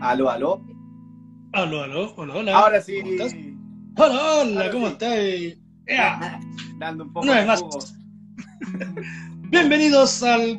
Aló, 0.00 0.30
aló. 0.30 0.64
Aló, 1.52 1.82
aló, 1.82 2.14
hola, 2.16 2.34
hola. 2.36 2.58
Ahora 2.58 2.80
sí. 2.80 3.00
¿Cómo 3.02 3.12
estás? 3.12 3.34
Hola, 3.96 4.40
hola, 4.40 4.60
Ahora 4.60 4.70
¿cómo 4.70 4.86
sí. 4.86 4.92
estás? 4.92 5.10
¡Ea! 5.86 6.40
Dando 6.78 7.04
un 7.04 7.12
poco 7.12 7.24
Una 7.26 7.34
de 7.34 7.46
vez 7.46 7.46
más. 7.46 7.94
Bienvenidos 9.50 10.22
al 10.22 10.58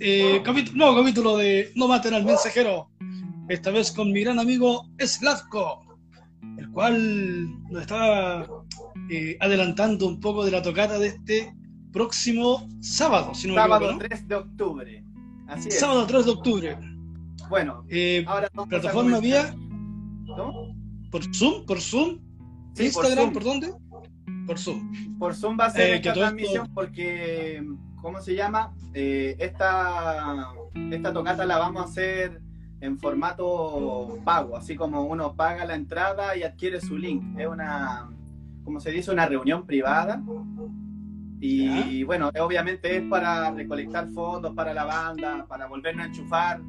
eh, 0.00 0.42
capítulo, 0.44 0.76
nuevo 0.76 1.02
capítulo 1.02 1.36
de 1.36 1.70
No 1.76 1.86
maten 1.86 2.14
al 2.14 2.24
mensajero. 2.24 2.90
Esta 3.48 3.70
vez 3.70 3.92
con 3.92 4.10
mi 4.10 4.22
gran 4.22 4.40
amigo 4.40 4.88
Slavko, 4.98 5.84
el 6.58 6.68
cual 6.72 7.48
nos 7.70 7.82
estaba 7.82 8.44
eh, 9.08 9.36
adelantando 9.40 10.08
un 10.08 10.18
poco 10.18 10.44
de 10.44 10.50
la 10.50 10.62
tocata 10.62 10.98
de 10.98 11.08
este 11.08 11.54
próximo 11.92 12.68
sábado, 12.80 13.34
si 13.36 13.46
no 13.46 13.54
me 13.54 13.60
Sábado 13.60 13.84
equivoco, 13.84 14.06
3 14.08 14.28
de 14.28 14.34
octubre. 14.34 15.04
Así 15.46 15.68
¿no? 15.68 15.74
es. 15.74 15.78
Sábado 15.78 16.06
3 16.08 16.24
de 16.24 16.30
octubre. 16.32 16.95
Bueno, 17.48 17.84
Eh, 17.88 18.24
ahora 18.26 18.48
plataforma 18.68 19.20
vía 19.20 19.54
¿Cómo? 20.26 20.74
por 21.10 21.22
Zoom, 21.34 21.64
por 21.66 21.80
Zoom, 21.80 22.18
Sí, 22.74 22.84
Instagram, 22.86 23.32
por 23.32 23.32
¿por, 23.34 23.44
dónde? 23.44 23.72
Por 24.46 24.58
Zoom. 24.58 25.18
Por 25.18 25.34
Zoom 25.34 25.56
va 25.58 25.66
a 25.66 25.70
ser 25.70 25.82
Eh, 25.90 25.94
esta 25.96 26.08
esto- 26.10 26.20
transmisión 26.20 26.68
porque, 26.74 27.64
¿cómo 28.02 28.20
se 28.20 28.34
llama? 28.34 28.74
Eh, 28.94 29.36
esta, 29.38 30.48
esta 30.90 31.12
tocata 31.12 31.46
la 31.46 31.58
vamos 31.58 31.82
a 31.82 31.84
hacer 31.86 32.40
en 32.80 32.98
formato 32.98 34.18
pago, 34.24 34.56
así 34.56 34.76
como 34.76 35.02
uno 35.04 35.34
paga 35.34 35.64
la 35.64 35.74
entrada 35.74 36.36
y 36.36 36.42
adquiere 36.42 36.80
su 36.80 36.98
link. 36.98 37.38
Es 37.38 37.46
una, 37.46 38.10
como 38.64 38.78
se 38.80 38.90
dice, 38.90 39.10
una 39.10 39.26
reunión 39.26 39.64
privada. 39.64 40.22
Y 41.40 42.02
bueno, 42.04 42.30
obviamente 42.40 42.96
es 42.96 43.02
para 43.08 43.50
recolectar 43.52 44.08
fondos 44.08 44.54
para 44.54 44.72
la 44.74 44.84
banda, 44.84 45.46
para 45.48 45.66
volvernos 45.66 46.04
a 46.04 46.08
enchufar 46.08 46.60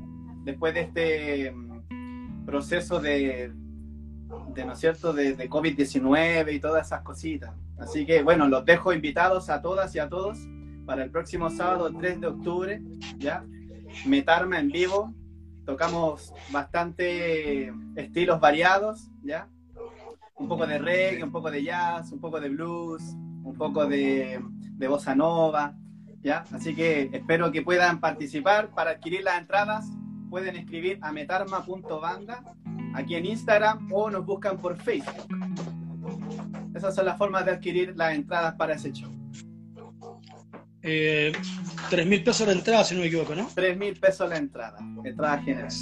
después 0.48 0.74
de 0.74 0.80
este 0.80 1.52
mm, 1.52 2.46
proceso 2.46 3.02
de, 3.02 3.52
¿no 3.54 4.72
es 4.72 4.80
cierto?, 4.80 5.12
de 5.12 5.50
COVID-19 5.50 6.54
y 6.54 6.60
todas 6.62 6.88
esas 6.88 7.02
cositas. 7.02 7.52
Así 7.78 8.06
que, 8.06 8.24
bueno, 8.24 8.48
los 8.48 8.64
dejo 8.64 8.94
invitados 8.94 9.50
a 9.50 9.62
todas 9.62 9.94
y 9.94 10.00
a 10.00 10.08
todos 10.08 10.38
para 10.86 11.04
el 11.04 11.12
próximo 11.12 11.50
sábado 11.50 11.92
3 11.92 12.22
de 12.22 12.28
octubre, 12.28 12.82
¿ya? 13.18 13.44
Metarma 14.06 14.58
en 14.58 14.70
vivo. 14.70 15.14
Tocamos 15.66 16.34
bastante 16.50 17.74
estilos 17.98 18.40
variados, 18.40 19.10
¿ya? 19.24 19.50
Un 20.38 20.48
poco 20.48 20.66
de 20.66 20.80
reggae, 20.80 21.24
un 21.26 21.32
poco 21.34 21.52
de 21.52 21.62
jazz, 21.62 22.14
un 22.14 22.22
poco 22.22 22.40
de 22.40 22.48
blues, 22.48 23.02
un 23.44 23.54
poco 23.58 23.86
de, 23.86 24.42
de 24.78 24.88
bossa 24.88 25.14
nova, 25.14 25.76
¿ya? 26.24 26.46
Así 26.54 26.74
que 26.74 27.10
espero 27.12 27.52
que 27.52 27.64
puedan 27.64 28.00
participar. 28.00 28.70
Para 28.70 28.92
adquirir 28.92 29.24
las 29.24 29.42
entradas 29.42 29.92
pueden 30.30 30.56
escribir 30.56 31.00
a 31.02 31.12
metarma.banda 31.12 32.44
aquí 32.94 33.16
en 33.16 33.26
Instagram 33.26 33.92
o 33.92 34.10
nos 34.10 34.26
buscan 34.26 34.58
por 34.58 34.78
Facebook. 34.82 35.28
Esas 36.76 36.96
son 36.96 37.06
las 37.06 37.18
formas 37.18 37.46
de 37.46 37.52
adquirir 37.52 37.94
las 37.96 38.14
entradas 38.14 38.56
para 38.56 38.76
ese 38.76 38.92
show. 38.92 39.12
Eh, 40.82 41.34
3 41.90 42.08
mil 42.08 42.24
pesos 42.24 42.48
la 42.48 42.54
entrada, 42.54 42.84
si 42.84 42.96
no 42.96 43.02
me 43.02 43.08
equivoco, 43.08 43.36
¿no? 43.36 43.50
3 43.54 43.78
mil 43.78 43.96
pesos 43.96 44.30
la 44.30 44.38
entrada, 44.38 44.78
entrada 45.04 45.40
general. 45.42 45.74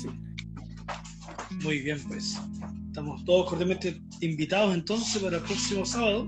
Muy 1.62 1.80
bien, 1.80 2.00
pues. 2.08 2.40
Estamos 2.88 3.26
todos 3.26 3.50
cordialmente 3.50 4.02
invitados 4.22 4.74
entonces 4.74 5.22
para 5.22 5.38
el 5.38 5.44
próximo 5.44 5.86
sábado 5.86 6.28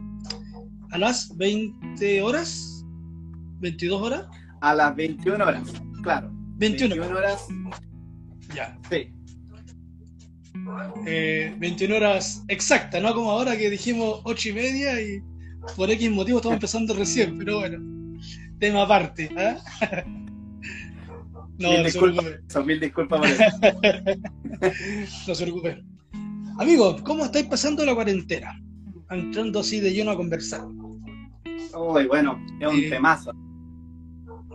a 0.91 0.97
las 0.97 1.35
20 1.37 2.21
horas, 2.21 2.85
22 3.59 4.01
horas, 4.01 4.25
A 4.61 4.73
las 4.73 4.95
21 4.95 5.43
horas, 5.43 5.73
claro. 6.01 6.29
21, 6.57 6.95
horas, 7.05 7.47
ya. 8.55 8.77
sí. 8.89 9.13
Eh, 11.05 11.53
21 11.57 11.95
horas 11.95 12.43
exactas, 12.47 13.01
no 13.01 13.13
como 13.13 13.31
ahora 13.31 13.57
que 13.57 13.69
dijimos 13.69 14.21
8 14.23 14.49
y 14.49 14.53
media 14.53 15.01
y 15.01 15.21
por 15.75 15.89
X 15.89 16.11
motivo 16.11 16.37
estamos 16.37 16.55
empezando 16.55 16.93
recién, 16.93 17.37
pero 17.37 17.59
bueno, 17.59 18.17
tema 18.59 18.83
aparte. 18.83 19.29
¿ah? 19.37 19.57
No, 21.59 21.69
mil 21.69 21.77
no 21.77 21.89
se 21.89 21.91
disculpas, 21.91 22.25
son 22.49 22.67
mil 22.67 22.79
disculpas 22.79 23.19
no 25.27 25.33
se 25.33 25.43
preocupe. 25.43 25.83
Amigos, 26.59 27.01
¿cómo 27.01 27.25
estáis 27.25 27.47
pasando 27.47 27.83
la 27.83 27.95
cuarentena? 27.95 28.61
Entrando 29.09 29.61
así 29.61 29.79
de 29.79 29.91
lleno 29.91 30.11
a 30.11 30.15
conversar. 30.15 30.67
Uy, 30.67 32.05
bueno, 32.05 32.39
es 32.59 32.67
un 32.67 32.89
temazo, 32.91 33.31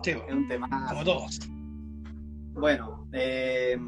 es 0.04 0.16
un 0.30 0.46
temazo. 0.46 0.88
como 0.90 1.04
todos. 1.04 1.40
Bueno, 2.54 3.01
eh, 3.12 3.78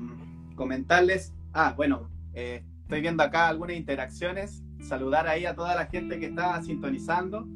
comentarles. 0.55 1.33
Ah, 1.53 1.75
bueno, 1.77 2.11
eh, 2.35 2.65
estoy 2.83 3.01
viendo 3.01 3.23
acá 3.23 3.49
algunas 3.49 3.77
interacciones. 3.77 4.63
Saludar 4.81 5.27
ahí 5.27 5.47
a 5.47 5.55
toda 5.55 5.75
la 5.75 5.87
gente 5.87 6.19
que 6.19 6.27
está 6.27 6.63
sintonizando. 6.63 7.47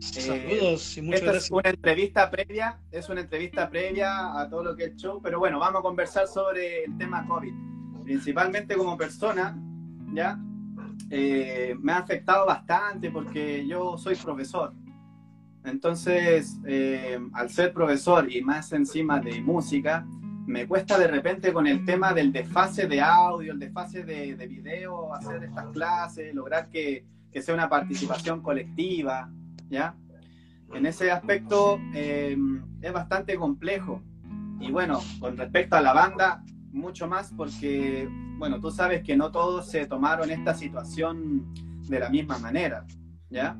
Saludos 0.00 0.98
y 0.98 1.02
muchas 1.02 1.22
Esta 1.22 1.36
es 1.36 1.50
una 1.50 1.70
entrevista 1.70 2.30
previa, 2.30 2.78
es 2.90 3.08
una 3.08 3.22
entrevista 3.22 3.70
previa 3.70 4.38
a 4.38 4.48
todo 4.48 4.64
lo 4.64 4.76
que 4.76 4.84
es 4.84 4.90
el 4.90 4.96
show, 4.96 5.20
pero 5.22 5.38
bueno, 5.38 5.58
vamos 5.58 5.80
a 5.80 5.82
conversar 5.82 6.26
sobre 6.26 6.84
el 6.84 6.98
tema 6.98 7.26
COVID. 7.26 7.54
Principalmente 8.04 8.76
como 8.76 8.98
persona, 8.98 9.56
¿ya? 10.12 10.38
Eh, 11.10 11.74
me 11.80 11.92
ha 11.92 11.98
afectado 11.98 12.46
bastante 12.46 13.10
porque 13.10 13.66
yo 13.66 13.96
soy 13.96 14.16
profesor. 14.16 14.74
Entonces, 15.64 16.58
eh, 16.66 17.18
al 17.32 17.48
ser 17.48 17.72
profesor 17.72 18.30
y 18.30 18.42
más 18.42 18.72
encima 18.72 19.20
de 19.20 19.40
música, 19.40 20.06
me 20.46 20.66
cuesta 20.66 20.98
de 20.98 21.06
repente 21.06 21.52
con 21.52 21.66
el 21.66 21.84
tema 21.84 22.12
del 22.12 22.32
desfase 22.32 22.86
de 22.86 23.00
audio, 23.00 23.52
el 23.52 23.58
desfase 23.58 24.04
de, 24.04 24.36
de 24.36 24.46
video, 24.46 25.14
hacer 25.14 25.44
estas 25.44 25.66
clases, 25.66 26.34
lograr 26.34 26.68
que, 26.68 27.04
que 27.32 27.42
sea 27.42 27.54
una 27.54 27.68
participación 27.68 28.42
colectiva, 28.42 29.30
¿ya? 29.68 29.94
En 30.72 30.86
ese 30.86 31.10
aspecto 31.10 31.80
eh, 31.94 32.36
es 32.80 32.92
bastante 32.92 33.36
complejo. 33.36 34.02
Y 34.60 34.70
bueno, 34.70 35.00
con 35.20 35.36
respecto 35.36 35.76
a 35.76 35.80
la 35.80 35.92
banda, 35.92 36.42
mucho 36.72 37.06
más 37.06 37.32
porque, 37.36 38.08
bueno, 38.38 38.60
tú 38.60 38.70
sabes 38.70 39.02
que 39.02 39.16
no 39.16 39.30
todos 39.30 39.68
se 39.68 39.86
tomaron 39.86 40.30
esta 40.30 40.54
situación 40.54 41.52
de 41.88 42.00
la 42.00 42.08
misma 42.08 42.38
manera, 42.38 42.86
¿ya? 43.30 43.56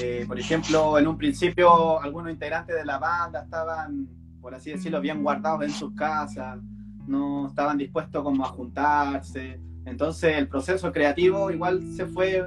Eh, 0.00 0.24
por 0.26 0.38
ejemplo, 0.38 0.98
en 0.98 1.06
un 1.06 1.18
principio 1.18 2.00
algunos 2.00 2.32
integrantes 2.32 2.76
de 2.76 2.84
la 2.84 2.98
banda 2.98 3.42
estaban, 3.42 4.08
por 4.40 4.54
así 4.54 4.70
decirlo, 4.70 5.00
bien 5.00 5.22
guardados 5.22 5.62
en 5.64 5.70
sus 5.70 5.94
casas, 5.94 6.58
no 7.06 7.48
estaban 7.48 7.78
dispuestos 7.78 8.22
como 8.22 8.44
a 8.44 8.48
juntarse. 8.48 9.60
Entonces 9.84 10.36
el 10.36 10.48
proceso 10.48 10.92
creativo 10.92 11.50
igual 11.50 11.82
se 11.94 12.06
fue 12.06 12.46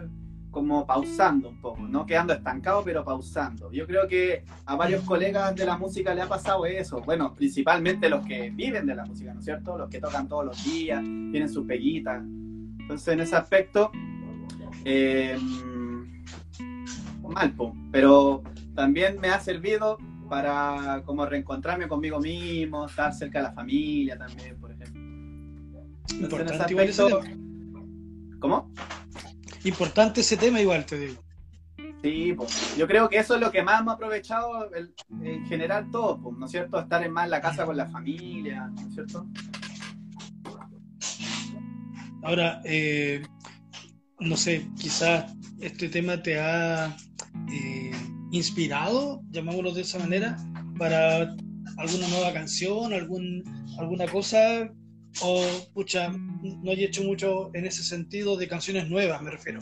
como 0.53 0.85
pausando 0.85 1.49
un 1.49 1.59
poco, 1.59 1.81
no 1.81 2.05
quedando 2.05 2.31
estancado, 2.31 2.83
pero 2.85 3.03
pausando. 3.03 3.71
Yo 3.71 3.87
creo 3.87 4.07
que 4.07 4.45
a 4.65 4.75
varios 4.75 5.01
colegas 5.03 5.55
de 5.55 5.65
la 5.65 5.77
música 5.77 6.13
le 6.13 6.21
ha 6.21 6.29
pasado 6.29 6.65
eso. 6.67 7.01
Bueno, 7.01 7.33
principalmente 7.33 8.07
los 8.07 8.23
que 8.23 8.51
viven 8.51 8.85
de 8.85 8.93
la 8.93 9.03
música, 9.03 9.33
¿no 9.33 9.39
es 9.39 9.45
cierto? 9.45 9.77
Los 9.77 9.89
que 9.89 9.99
tocan 9.99 10.27
todos 10.27 10.45
los 10.45 10.63
días, 10.63 11.01
tienen 11.01 11.49
su 11.49 11.65
peguita. 11.65 12.17
Entonces, 12.17 13.07
en 13.07 13.21
ese 13.21 13.35
aspecto, 13.35 13.91
eh, 14.85 15.39
mal, 17.27 17.55
pero 17.91 18.43
también 18.75 19.19
me 19.19 19.29
ha 19.29 19.39
servido 19.39 19.97
para 20.28 21.01
como 21.06 21.25
reencontrarme 21.25 21.88
conmigo 21.88 22.19
mismo, 22.19 22.85
estar 22.85 23.13
cerca 23.13 23.39
de 23.39 23.44
la 23.44 23.53
familia 23.53 24.17
también, 24.17 24.59
por 24.59 24.72
ejemplo. 24.72 25.01
Entonces, 26.11 26.11
en 26.11 26.19
ese 26.19 26.23
Importante 26.23 26.73
igual 26.73 26.89
ese. 26.89 28.39
¿Cómo? 28.39 28.72
Importante 29.63 30.22
ese 30.22 30.38
tema 30.38 30.59
igual, 30.59 30.85
te 30.85 31.00
digo. 31.00 31.23
Sí, 32.01 32.33
pues, 32.35 32.75
yo 32.75 32.85
creo 32.85 33.07
que 33.07 33.17
eso 33.17 33.35
es 33.35 33.41
lo 33.41 33.50
que 33.50 33.63
más 33.63 33.79
hemos 33.79 33.94
aprovechado 33.94 34.69
el- 34.73 34.94
en 35.22 35.45
general 35.45 35.89
todos, 35.89 36.19
pues, 36.21 36.38
¿no 36.38 36.45
es 36.45 36.51
cierto? 36.51 36.77
Estar 36.80 37.01
en 37.03 37.13
más 37.13 37.25
en 37.25 37.31
la 37.31 37.39
casa 37.42 37.65
con 37.65 37.77
la 37.77 37.86
familia, 37.89 38.68
¿no 38.68 38.81
es 38.88 38.94
cierto? 38.94 39.25
Ahora, 42.24 42.62
eh, 42.65 43.21
no 44.19 44.38
sé, 44.38 44.69
quizás 44.77 45.33
este 45.59 45.89
tema 45.89 46.21
te 46.21 46.39
ha 46.39 46.95
eh, 47.51 47.82
inspirado, 48.33 49.21
llamámoslo 49.30 49.71
de 49.74 49.81
esa 49.81 50.00
manera, 50.00 50.38
para 50.77 51.35
alguna 51.77 52.07
nueva 52.09 52.33
canción, 52.33 52.91
algún, 52.91 53.44
alguna 53.80 54.06
cosa, 54.07 54.69
o 55.21 55.45
pucha, 55.74 56.09
no 56.09 56.71
he 56.71 56.83
hecho 56.83 57.03
mucho 57.03 57.51
en 57.53 57.65
ese 57.65 57.83
sentido 57.83 58.35
de 58.35 58.47
canciones 58.47 58.89
nuevas, 58.89 59.21
me 59.21 59.30
refiero. 59.31 59.59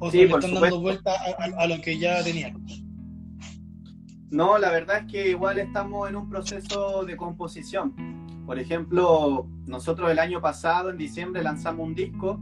O 0.00 0.10
Sí, 0.10 0.18
le 0.18 0.24
están 0.24 0.42
supuesto. 0.42 0.60
dando 0.60 0.80
vuelta 0.80 1.12
a, 1.12 1.44
a- 1.44 1.62
a 1.62 1.66
lo 1.68 1.80
que 1.80 1.96
ya 1.98 2.22
tenían. 2.24 2.64
No, 4.30 4.58
la 4.58 4.70
verdad 4.70 4.98
es 5.06 5.12
que 5.12 5.30
igual 5.30 5.58
estamos 5.58 6.08
en 6.08 6.16
un 6.16 6.28
proceso 6.28 7.04
de 7.04 7.16
composición. 7.16 7.94
Por 8.46 8.58
ejemplo, 8.58 9.46
nosotros 9.66 10.10
el 10.10 10.18
año 10.18 10.40
pasado, 10.40 10.90
en 10.90 10.96
diciembre, 10.96 11.42
lanzamos 11.42 11.86
un 11.86 11.94
disco 11.94 12.40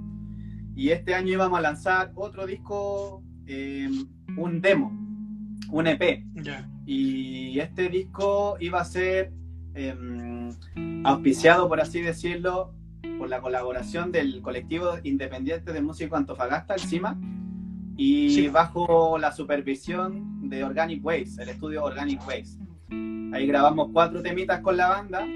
y 0.75 0.91
este 0.91 1.15
año 1.15 1.33
íbamos 1.33 1.59
a 1.59 1.63
lanzar 1.63 2.13
otro 2.15 2.47
disco, 2.47 3.23
eh, 3.47 3.89
un 4.37 4.61
demo, 4.61 5.08
un 5.71 5.87
EP. 5.87 6.25
Ya. 6.35 6.69
Y 6.87 7.59
este 7.61 7.89
disco 7.89 8.57
iba 8.61 8.81
a 8.81 8.85
ser 8.85 9.33
eh, 9.75 9.95
auspiciado, 11.05 11.69
por 11.69 11.81
así 11.81 12.01
decirlo, 12.01 12.75
por 13.19 13.29
la 13.29 13.41
colaboración 13.41 14.13
del 14.13 14.41
colectivo 14.43 14.95
independiente 15.03 15.73
de 15.73 15.81
músicos 15.81 16.19
Antofagasta, 16.19 16.75
encima, 16.75 17.19
y 17.97 18.47
bajo 18.49 19.19
la 19.19 19.33
supervisión 19.33 20.49
de 20.49 20.63
Organic 20.63 21.05
Waves, 21.05 21.39
el 21.39 21.49
estudio 21.49 21.85
Organic 21.85 22.21
Waves. 22.27 22.59
Ahí 23.33 23.47
grabamos 23.47 23.91
cuatro 23.93 24.23
temitas 24.23 24.61
con 24.61 24.77
la 24.77 24.89
banda 24.89 25.27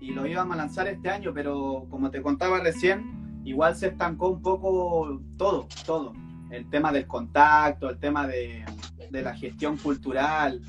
y 0.00 0.10
lo 0.10 0.26
íbamos 0.26 0.54
a 0.54 0.58
lanzar 0.58 0.88
este 0.88 1.08
año, 1.08 1.32
pero 1.32 1.86
como 1.88 2.10
te 2.10 2.20
contaba 2.20 2.60
recién, 2.60 3.40
igual 3.44 3.74
se 3.74 3.88
estancó 3.88 4.28
un 4.28 4.42
poco 4.42 5.20
todo, 5.36 5.66
todo. 5.86 6.12
El 6.50 6.68
tema 6.68 6.92
del 6.92 7.06
contacto, 7.06 7.88
el 7.88 7.98
tema 7.98 8.26
de, 8.26 8.64
de 9.12 9.22
la 9.22 9.34
gestión 9.34 9.76
cultural, 9.76 10.60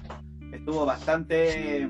estuvo 0.52 0.86
bastante 0.86 1.88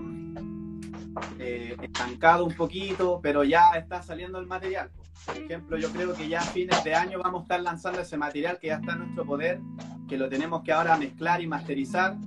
eh, 1.39 1.75
estancado 1.81 2.45
un 2.45 2.53
poquito, 2.53 3.19
pero 3.21 3.43
ya 3.43 3.71
está 3.71 4.01
saliendo 4.01 4.39
el 4.39 4.47
material. 4.47 4.89
Por 5.25 5.37
ejemplo, 5.37 5.77
yo 5.77 5.89
creo 5.91 6.13
que 6.13 6.27
ya 6.27 6.41
a 6.41 6.45
fines 6.45 6.83
de 6.83 6.95
año 6.95 7.19
vamos 7.21 7.41
a 7.41 7.43
estar 7.43 7.61
lanzando 7.61 8.01
ese 8.01 8.17
material 8.17 8.59
que 8.59 8.67
ya 8.67 8.75
está 8.75 8.93
en 8.93 8.99
nuestro 8.99 9.25
poder, 9.25 9.59
que 10.07 10.17
lo 10.17 10.29
tenemos 10.29 10.63
que 10.63 10.71
ahora 10.71 10.97
mezclar 10.97 11.41
y 11.41 11.47
masterizar. 11.47 12.17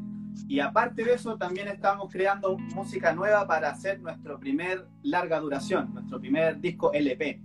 Y 0.49 0.61
aparte 0.61 1.05
de 1.05 1.15
eso, 1.15 1.37
también 1.37 1.69
estamos 1.69 2.11
creando 2.11 2.59
música 2.59 3.13
nueva 3.13 3.47
para 3.47 3.71
hacer 3.71 4.01
nuestro 4.01 4.39
primer 4.39 4.87
larga 5.03 5.41
duración, 5.41 5.93
nuestro 5.95 6.21
primer 6.21 6.61
disco 6.61 6.93
LP. 6.93 7.43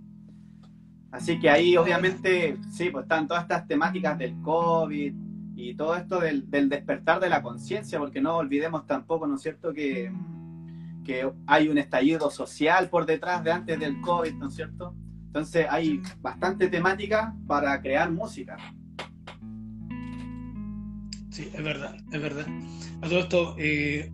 Así 1.10 1.38
que 1.38 1.50
ahí 1.50 1.76
obviamente, 1.76 2.56
sí, 2.70 2.90
pues 2.90 3.04
están 3.04 3.26
todas 3.26 3.42
estas 3.42 3.66
temáticas 3.66 4.18
del 4.18 4.40
COVID 4.40 5.21
y 5.54 5.74
todo 5.74 5.96
esto 5.96 6.20
del, 6.20 6.50
del 6.50 6.68
despertar 6.68 7.20
de 7.20 7.28
la 7.28 7.42
conciencia, 7.42 7.98
porque 7.98 8.20
no 8.20 8.36
olvidemos 8.36 8.86
tampoco, 8.86 9.26
¿no 9.26 9.36
es 9.36 9.42
cierto?, 9.42 9.72
que 9.72 10.10
que 11.02 11.30
hay 11.46 11.68
un 11.68 11.78
estallido 11.78 12.30
social 12.30 12.88
por 12.88 13.06
detrás 13.06 13.42
de 13.44 13.52
antes 13.52 13.78
del 13.78 14.00
COVID, 14.00 14.34
¿no 14.34 14.48
es 14.48 14.54
cierto? 14.54 14.94
Entonces 15.26 15.66
hay 15.68 16.00
bastante 16.20 16.68
temática 16.68 17.34
para 17.46 17.80
crear 17.80 18.10
música. 18.10 18.56
Sí, 21.30 21.48
es 21.52 21.64
verdad, 21.64 21.96
es 22.12 22.20
verdad. 22.20 22.46
A 23.00 23.08
todo 23.08 23.18
esto, 23.20 23.56
eh, 23.58 24.12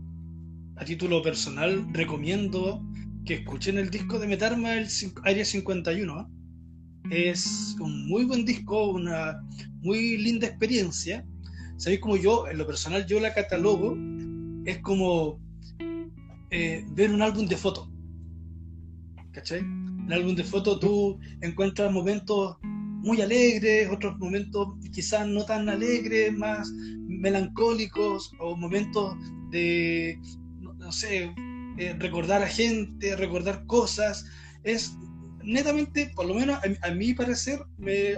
a 0.76 0.84
título 0.84 1.20
personal, 1.22 1.86
recomiendo 1.92 2.82
que 3.24 3.34
escuchen 3.34 3.78
el 3.78 3.90
disco 3.90 4.18
de 4.18 4.28
Metarma, 4.28 4.74
el 4.74 4.88
Área 5.24 5.44
51. 5.44 6.20
¿eh? 7.10 7.30
Es 7.30 7.76
un 7.80 8.06
muy 8.06 8.24
buen 8.24 8.44
disco, 8.44 8.90
una 8.90 9.42
muy 9.80 10.18
linda 10.18 10.46
experiencia. 10.46 11.24
Sabéis 11.76 12.00
como 12.00 12.16
yo, 12.16 12.48
en 12.48 12.58
lo 12.58 12.66
personal, 12.66 13.06
yo 13.06 13.20
la 13.20 13.34
catalogo, 13.34 13.96
es 14.64 14.78
como 14.80 15.40
eh, 16.50 16.84
ver 16.90 17.10
un 17.12 17.22
álbum 17.22 17.46
de 17.46 17.56
fotos. 17.56 17.88
¿Cachai? 19.32 19.60
En 19.60 20.04
el 20.06 20.12
álbum 20.12 20.34
de 20.34 20.44
fotos 20.44 20.80
tú 20.80 21.18
encuentras 21.40 21.92
momentos 21.92 22.56
muy 22.62 23.20
alegres, 23.20 23.88
otros 23.90 24.18
momentos 24.18 24.68
quizás 24.92 25.26
no 25.26 25.44
tan 25.44 25.68
alegres, 25.68 26.36
más 26.36 26.70
melancólicos, 26.72 28.32
o 28.40 28.56
momentos 28.56 29.14
de, 29.50 30.18
no, 30.60 30.92
sé, 30.92 31.32
eh, 31.78 31.94
recordar 31.98 32.42
a 32.42 32.48
gente, 32.48 33.14
recordar 33.16 33.64
cosas. 33.66 34.26
Es 34.64 34.96
netamente, 35.44 36.10
por 36.16 36.26
lo 36.26 36.34
menos 36.34 36.58
a, 36.82 36.90
mi 36.90 37.14
parecer, 37.14 37.60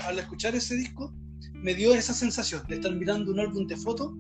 al 0.07 0.19
escuchar 0.19 0.55
ese 0.55 0.77
disco, 0.77 1.13
me 1.63 1.75
dio 1.75 1.95
esa 1.95 2.15
sensación 2.15 2.63
de 2.69 2.77
estar 2.77 2.95
mirando 2.95 3.33
un 3.33 3.41
álbum 3.41 3.67
de 3.67 3.77
fotos 3.77 4.13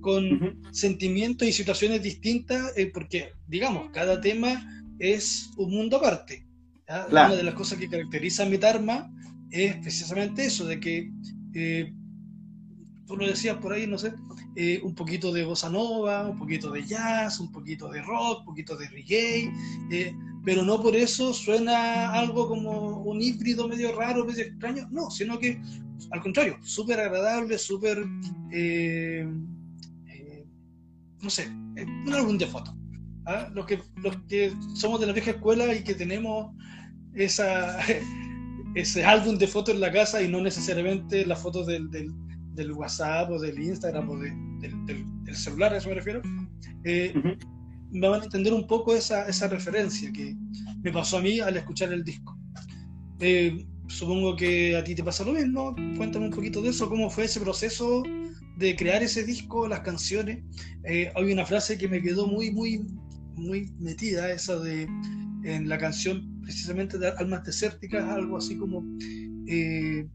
con 0.00 0.62
sentimientos 0.70 1.48
y 1.48 1.52
situaciones 1.52 2.02
distintas, 2.02 2.72
eh, 2.76 2.90
porque, 2.92 3.32
digamos, 3.48 3.90
cada 3.90 4.20
tema 4.20 4.64
es 4.98 5.50
un 5.56 5.72
mundo 5.72 5.96
aparte. 5.96 6.46
Una 7.10 7.34
de 7.34 7.42
las 7.42 7.54
cosas 7.54 7.78
que 7.78 7.88
caracteriza 7.88 8.44
a 8.44 8.48
Metarma 8.48 9.12
es 9.50 9.74
precisamente 9.78 10.46
eso, 10.46 10.64
de 10.64 10.78
que, 10.78 11.10
eh, 11.54 11.92
tú 13.06 13.16
lo 13.16 13.26
decías 13.26 13.56
por 13.56 13.72
ahí, 13.72 13.88
no 13.88 13.98
sé, 13.98 14.12
eh, 14.54 14.80
un 14.84 14.94
poquito 14.94 15.32
de 15.32 15.44
bossa 15.44 15.68
nova, 15.68 16.28
un 16.28 16.38
poquito 16.38 16.70
de 16.70 16.84
jazz, 16.84 17.40
un 17.40 17.50
poquito 17.50 17.88
de 17.88 18.00
rock, 18.02 18.40
un 18.40 18.44
poquito 18.44 18.76
de 18.76 18.88
reggae, 18.88 19.52
pero 20.44 20.62
no 20.62 20.80
por 20.80 20.94
eso 20.94 21.34
suena 21.34 22.12
algo 22.12 22.46
como 22.46 23.02
un 23.02 23.20
híbrido 23.20 23.66
medio 23.66 23.92
raro, 23.96 24.24
medio 24.24 24.44
extraño, 24.44 24.88
no, 24.92 25.10
sino 25.10 25.40
que 25.40 25.60
al 26.10 26.20
contrario, 26.20 26.58
súper 26.62 27.00
agradable, 27.00 27.58
súper 27.58 28.04
no 31.26 31.30
sé, 31.30 31.48
un 31.48 32.14
álbum 32.14 32.38
de 32.38 32.46
fotos. 32.46 32.74
¿ah? 33.26 33.48
Los, 33.52 33.66
que, 33.66 33.80
los 33.96 34.16
que 34.28 34.52
somos 34.74 35.00
de 35.00 35.06
la 35.06 35.12
vieja 35.12 35.32
escuela 35.32 35.74
y 35.74 35.82
que 35.82 35.94
tenemos 35.94 36.54
esa, 37.14 37.78
ese 38.74 39.04
álbum 39.04 39.36
de 39.36 39.46
fotos 39.46 39.74
en 39.74 39.80
la 39.80 39.92
casa 39.92 40.22
y 40.22 40.28
no 40.28 40.40
necesariamente 40.40 41.26
las 41.26 41.40
fotos 41.40 41.66
del, 41.66 41.90
del, 41.90 42.72
WhatsApp 42.72 43.30
o 43.30 43.40
del 43.40 43.58
Instagram 43.58 44.08
o 44.08 44.18
del, 44.18 44.34
del, 44.86 45.36
celular, 45.36 45.74
a 45.74 45.78
eso 45.78 45.88
me 45.88 45.96
refiero, 45.96 46.22
eh, 46.84 47.12
me 47.90 48.08
van 48.08 48.22
a 48.22 48.24
entender 48.24 48.54
un 48.54 48.66
poco 48.66 48.94
esa, 48.94 49.28
esa 49.28 49.48
referencia 49.48 50.10
que 50.12 50.34
me 50.82 50.92
pasó 50.92 51.18
a 51.18 51.20
mí 51.20 51.40
al 51.40 51.56
escuchar 51.56 51.92
el 51.92 52.04
disco. 52.04 52.38
Eh, 53.20 53.66
supongo 53.88 54.36
que 54.36 54.76
a 54.76 54.84
ti 54.84 54.94
te 54.94 55.04
pasa 55.04 55.24
lo 55.24 55.32
mismo. 55.32 55.74
Cuéntame 55.96 56.26
un 56.26 56.32
poquito 56.32 56.62
de 56.62 56.70
eso, 56.70 56.88
cómo 56.88 57.10
fue 57.10 57.24
ese 57.24 57.40
proceso 57.40 58.02
de 58.56 58.74
crear 58.74 59.02
ese 59.02 59.22
disco, 59.22 59.68
las 59.68 59.80
canciones, 59.80 60.42
eh, 60.84 61.12
hay 61.14 61.32
una 61.32 61.44
frase 61.44 61.76
que 61.76 61.88
me 61.88 62.00
quedó 62.00 62.26
muy, 62.26 62.50
muy, 62.50 62.84
muy 63.34 63.70
metida, 63.78 64.30
esa 64.32 64.58
de 64.58 64.88
en 65.44 65.68
la 65.68 65.78
canción 65.78 66.40
precisamente 66.42 66.98
de 66.98 67.08
Almas 67.08 67.44
Desérticas, 67.44 68.02
algo 68.08 68.38
así 68.38 68.56
como, 68.56 68.82
eh, 69.46 70.08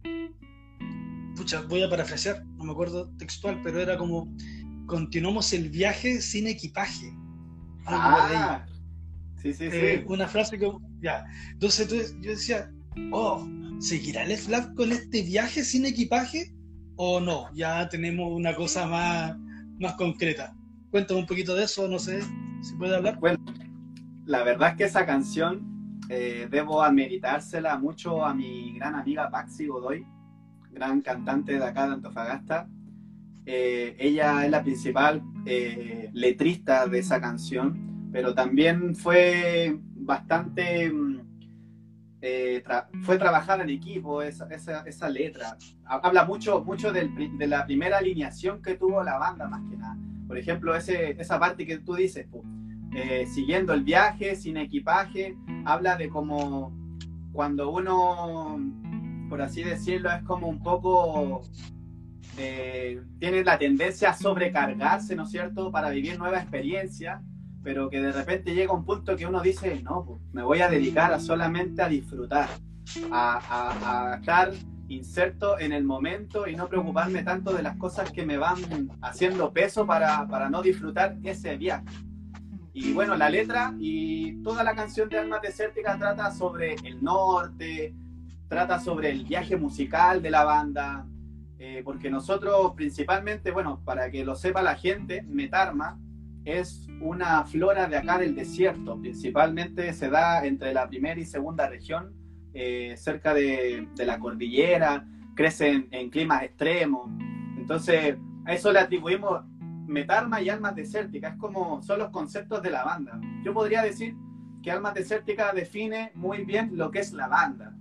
pucha, 1.36 1.62
voy 1.62 1.84
a 1.84 1.90
parafrasear, 1.90 2.44
no 2.58 2.66
me 2.66 2.72
acuerdo 2.72 3.10
textual, 3.18 3.62
pero 3.64 3.80
era 3.80 3.98
como, 3.98 4.34
continuamos 4.88 5.54
el 5.54 5.70
viaje 5.70 6.20
sin 6.22 6.48
equipaje. 6.48 7.14
Ah, 7.86 8.66
sí, 9.42 9.54
sí, 9.54 9.66
eh, 9.66 10.00
sí. 10.00 10.06
Una 10.08 10.28
frase 10.28 10.58
que, 10.58 10.70
ya, 11.02 11.26
entonces, 11.54 11.82
entonces 11.82 12.16
yo 12.22 12.32
decía, 12.32 12.72
oh, 13.12 13.48
¿seguirá 13.82 14.24
el 14.24 14.38
FLAP 14.38 14.76
con 14.76 14.94
este 14.94 15.22
viaje 15.24 15.64
sin 15.66 15.86
equipaje? 15.86 16.54
o 17.04 17.20
no, 17.20 17.52
ya 17.56 17.90
tenemos 17.90 18.32
una 18.32 18.54
cosa 18.54 18.86
más, 18.86 19.36
más 19.80 19.94
concreta. 19.94 20.56
Cuéntame 20.92 21.22
un 21.22 21.26
poquito 21.26 21.56
de 21.56 21.64
eso, 21.64 21.88
no 21.88 21.98
sé 21.98 22.22
si 22.62 22.76
puede 22.76 22.96
hablar. 22.96 23.20
Bueno, 23.20 23.40
la 24.26 24.44
verdad 24.44 24.70
es 24.70 24.76
que 24.76 24.84
esa 24.84 25.04
canción 25.04 25.98
eh, 26.10 26.48
debo 26.52 26.84
ameritársela 26.84 27.80
mucho 27.80 28.24
a 28.24 28.36
mi 28.36 28.76
gran 28.76 28.94
amiga 28.94 29.32
Paxi 29.32 29.66
Godoy, 29.66 30.06
gran 30.72 31.02
cantante 31.02 31.58
de 31.58 31.66
acá 31.66 31.88
de 31.88 31.94
Antofagasta. 31.94 32.70
Eh, 33.48 33.96
ella 33.98 34.46
es 34.46 34.52
la 34.52 34.62
principal 34.62 35.24
eh, 35.48 36.12
letrista 36.14 36.86
de 36.86 37.00
esa 37.00 37.20
canción, 37.20 38.10
pero 38.12 38.36
también 38.36 38.94
fue 38.96 39.76
bastante 39.96 40.92
eh, 42.22 42.64
fue 43.04 43.18
trabajar 43.18 43.62
en 43.62 43.70
equipo, 43.70 44.22
esa, 44.22 44.48
esa, 44.48 44.82
esa, 44.82 45.10
letra. 45.10 45.58
Habla 45.86 46.26
mucho, 46.26 46.64
mucho 46.64 46.92
del, 46.92 47.38
de 47.38 47.48
la 47.48 47.66
primera 47.66 47.98
alineación 47.98 48.62
que 48.62 48.76
tuvo 48.76 49.04
la 49.04 49.18
banda, 49.18 49.48
más 49.48 49.62
que 49.70 49.78
nada. 49.78 49.98
Por 50.28 50.38
ejemplo, 50.38 50.76
ese, 50.76 51.20
esa 51.20 51.40
parte 51.40 51.66
que 51.66 51.80
tú 51.80 51.96
dices, 51.96 52.28
eh, 52.94 53.26
siguiendo 53.26 53.74
el 53.74 53.84
viaje, 53.84 54.36
sin 54.36 54.58
equipaje, 54.58 55.36
habla 55.66 55.98
de 55.98 56.10
como 56.10 56.74
cuando 57.34 57.72
uno, 57.72 58.60
por 59.30 59.42
así 59.42 59.64
decirlo, 59.64 60.12
es 60.12 60.22
como 60.24 60.48
un 60.48 60.62
poco 60.62 61.42
eh, 62.38 63.02
tiene 63.20 63.44
la 63.44 63.58
tendencia 63.58 64.12
a 64.12 64.14
sobrecargarse, 64.14 65.16
¿no 65.16 65.24
es 65.24 65.32
cierto?, 65.32 65.72
para 65.72 65.90
vivir 65.90 66.18
nuevas 66.18 66.44
experiencias 66.44 67.22
pero 67.64 67.90
que 67.90 68.02
de 68.02 68.12
repente 68.12 68.54
llega 68.54 68.74
un 68.74 68.86
punto 68.86 69.16
que 69.16 69.26
uno 69.26 69.42
dice, 69.42 69.82
no, 69.84 70.06
pues, 70.06 70.22
me 70.34 70.44
voy 70.44 70.62
a 70.62 70.70
dedicar 70.70 71.14
a 71.14 71.20
solamente 71.20 71.82
a 71.82 71.88
disfrutar, 71.88 72.50
a, 73.12 74.18
estar 74.20 74.52
inserto 74.88 75.58
en 75.60 75.72
el 75.72 75.84
momento 75.84 76.48
y 76.48 76.56
no 76.56 76.68
preocuparme 76.68 77.24
tanto 77.24 77.54
de 77.54 77.64
las 77.64 77.78
cosas 77.78 78.12
que 78.12 78.26
me 78.26 78.38
van 78.38 78.90
haciendo 79.02 79.54
peso 79.54 79.86
para, 79.86 80.28
para 80.28 80.50
no 80.50 80.62
disfrutar 80.62 81.16
ese 81.24 81.56
viaje. 81.56 81.86
Y 82.74 82.94
bueno, 82.94 83.16
la 83.16 83.30
letra 83.30 83.74
y 83.80 84.42
toda 84.44 84.64
la 84.64 84.76
canción 84.76 85.08
de 85.10 85.20
Almas 85.20 85.42
Desérticas 85.42 86.00
trata 86.00 86.32
sobre 86.32 86.76
el 86.84 87.04
norte, 87.04 87.94
trata 88.48 88.80
sobre 88.80 89.12
el 89.12 89.26
viaje 89.26 89.56
musical 89.56 90.22
de 90.22 90.32
la 90.32 90.44
banda, 90.44 91.06
eh, 91.60 91.82
porque 91.86 92.10
nosotros 92.10 92.74
principalmente, 92.76 93.52
bueno, 93.52 93.82
para 93.86 94.10
que 94.10 94.26
lo 94.26 94.36
sepa 94.36 94.62
la 94.62 94.76
gente, 94.76 95.22
Metarma 95.24 96.00
es 96.46 96.88
una 97.00 97.44
flora 97.46 97.88
de 97.88 97.98
acá 97.98 98.18
del 98.18 98.36
desierto, 98.36 99.00
principalmente 99.00 99.94
se 99.94 100.10
da 100.10 100.46
entre 100.46 100.74
la 100.74 100.88
primera 100.88 101.20
y 101.20 101.26
segunda 101.26 101.68
región, 101.68 102.14
eh, 102.54 102.96
cerca 102.98 103.34
de, 103.34 103.88
la 103.98 104.20
cordillera, 104.20 105.08
crece 105.36 105.88
en, 105.90 106.10
climas 106.10 106.44
extremos. 106.44 107.10
Entonces, 107.58 108.18
a 108.46 108.54
eso 108.54 108.72
le 108.72 108.80
atribuimos 108.80 109.46
metarma 109.88 110.42
y 110.42 110.50
almas 110.50 110.76
desérticas, 110.76 111.34
es 111.34 111.40
como 111.40 111.82
son 111.82 112.00
los 112.00 112.10
conceptos 112.10 112.62
de 112.62 112.72
la 112.72 112.84
banda. 112.84 113.20
Yo 113.44 113.54
podría 113.54 113.84
decir 113.84 114.16
que 114.64 114.72
almas 114.72 114.94
desérticas 114.94 115.54
define 115.54 116.12
muy 116.16 116.44
bien 116.44 116.72
lo 116.74 116.92
que 116.92 117.00
es 117.00 117.14
la 117.14 117.28
banda, 117.28 117.76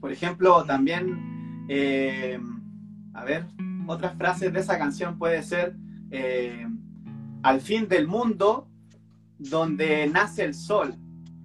Por 0.00 0.12
ejemplo, 0.12 0.64
también, 0.64 1.66
eh, 1.68 2.38
a 3.14 3.24
ver, 3.24 3.46
otras 3.86 4.16
frases 4.16 4.52
de 4.52 4.60
esa 4.60 4.78
canción 4.78 5.18
puede 5.18 5.42
ser 5.42 5.74
eh, 6.10 6.66
al 7.42 7.60
fin 7.60 7.88
del 7.88 8.06
mundo 8.06 8.68
donde 9.38 10.06
nace 10.08 10.44
el 10.44 10.54
sol. 10.54 10.94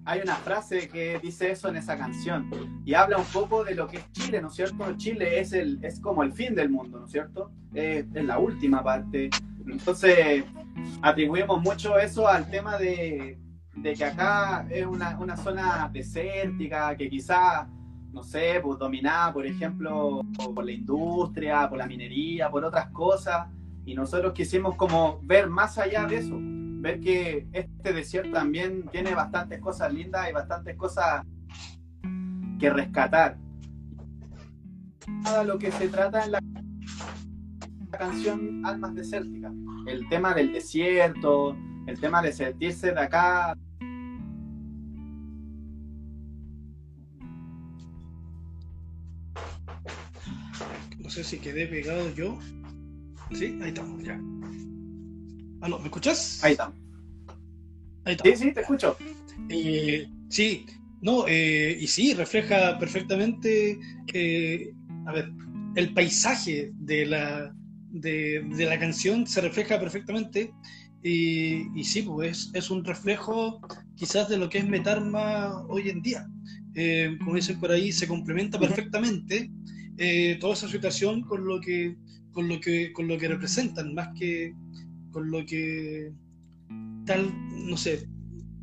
Hay 0.05 0.19
una 0.19 0.35
frase 0.35 0.89
que 0.89 1.19
dice 1.19 1.51
eso 1.51 1.69
en 1.69 1.77
esa 1.77 1.97
canción 1.97 2.49
y 2.83 2.93
habla 2.93 3.17
un 3.17 3.25
poco 3.25 3.63
de 3.63 3.73
lo 3.73 3.87
que 3.87 3.97
es 3.97 4.11
Chile, 4.11 4.41
¿no 4.41 4.49
es 4.49 4.55
cierto? 4.55 4.97
Chile 4.97 5.39
es, 5.39 5.53
el, 5.53 5.79
es 5.83 6.01
como 6.01 6.23
el 6.23 6.33
fin 6.33 6.55
del 6.55 6.69
mundo, 6.69 6.99
¿no 6.99 7.05
es 7.05 7.11
cierto? 7.11 7.51
es 7.73 8.05
la 8.13 8.37
última 8.37 8.83
parte. 8.83 9.29
Entonces, 9.65 10.43
atribuimos 11.01 11.61
mucho 11.61 11.97
eso 11.97 12.27
al 12.27 12.49
tema 12.49 12.77
de, 12.77 13.39
de 13.75 13.93
que 13.93 14.05
acá 14.05 14.67
es 14.69 14.85
una, 14.85 15.17
una, 15.19 15.37
zona 15.37 15.89
desértica, 15.91 16.95
que 16.95 17.09
quizás, 17.09 17.67
no 18.11 18.21
sé, 18.23 18.59
pues 18.61 18.77
dominada, 18.77 19.33
por 19.33 19.45
ejemplo, 19.45 20.21
por 20.53 20.65
la 20.65 20.71
industria, 20.71 21.67
por 21.69 21.77
la 21.77 21.87
minería, 21.87 22.49
por 22.49 22.63
otras 22.63 22.89
cosas, 22.89 23.47
y 23.85 23.95
nosotros 23.95 24.33
quisimos 24.33 24.75
como 24.75 25.19
ver 25.23 25.49
más 25.49 25.77
allá 25.77 26.05
de 26.05 26.17
eso, 26.17 26.37
ver 26.39 26.99
que 26.99 27.47
este 27.51 27.93
desierto 27.93 28.31
también 28.31 28.87
tiene 28.91 29.13
bastantes 29.13 29.59
cosas 29.59 29.93
lindas 29.93 30.29
y 30.29 30.33
bastantes 30.33 30.75
cosas 30.75 31.25
que 32.59 32.69
rescatar. 32.69 33.37
Nada 35.07 35.43
lo 35.43 35.57
que 35.57 35.71
se 35.71 35.89
trata 35.89 36.23
en 36.25 36.31
la 36.31 36.39
canción 37.91 38.65
Almas 38.65 38.95
Desérticas, 38.95 39.51
el 39.87 40.07
tema 40.09 40.33
del 40.33 40.53
desierto, 40.53 41.55
el 41.87 41.99
tema 41.99 42.21
de 42.21 42.31
sentirse 42.31 42.91
de 42.91 42.99
acá. 42.99 43.57
No 50.99 51.09
sé 51.09 51.23
si 51.23 51.37
quedé 51.39 51.67
pegado 51.67 52.09
yo. 52.15 52.39
Sí, 53.33 53.57
ahí 53.61 53.69
estamos, 53.69 54.03
ya. 54.03 54.19
¿Aló, 55.61 55.79
¿Me 55.79 55.85
escuchas? 55.85 56.43
Ahí 56.43 56.51
estamos. 56.51 56.75
Ahí 58.05 58.13
estamos. 58.13 58.39
Sí, 58.39 58.45
sí, 58.45 58.53
te 58.53 58.61
escucho. 58.61 58.97
Eh, 59.49 60.07
sí, 60.29 60.65
no, 61.01 61.25
eh, 61.27 61.77
y 61.79 61.87
sí, 61.87 62.13
refleja 62.13 62.77
perfectamente, 62.79 63.79
eh, 64.13 64.73
a 65.05 65.11
ver, 65.13 65.31
el 65.75 65.93
paisaje 65.93 66.71
de 66.75 67.05
la, 67.05 67.55
de, 67.89 68.45
de, 68.55 68.65
la 68.65 68.79
canción 68.79 69.25
se 69.25 69.41
refleja 69.41 69.79
perfectamente 69.79 70.53
y, 71.03 71.83
sí, 71.83 72.03
pues 72.03 72.51
es, 72.53 72.69
un 72.69 72.85
reflejo 72.85 73.59
quizás 73.95 74.29
de 74.29 74.37
lo 74.37 74.49
que 74.49 74.59
es 74.59 74.67
Metarma 74.67 75.65
hoy 75.67 75.89
en 75.89 76.01
día. 76.01 76.25
Eh, 76.75 77.17
como 77.19 77.35
dicen 77.35 77.59
por 77.59 77.71
ahí, 77.71 77.91
se 77.91 78.07
complementa 78.07 78.57
perfectamente 78.57 79.51
eh, 79.97 80.37
toda 80.39 80.53
esa 80.53 80.69
situación 80.69 81.21
con 81.23 81.45
lo 81.45 81.59
que 81.59 81.97
con 82.33 82.47
lo 82.49 82.59
que 82.59 82.91
con 82.91 83.07
lo 83.07 83.17
que 83.17 83.27
representan, 83.27 83.93
más 83.93 84.09
que 84.17 84.53
con 85.11 85.31
lo 85.31 85.45
que 85.45 86.11
tal, 87.05 87.31
no 87.51 87.77
sé, 87.77 88.07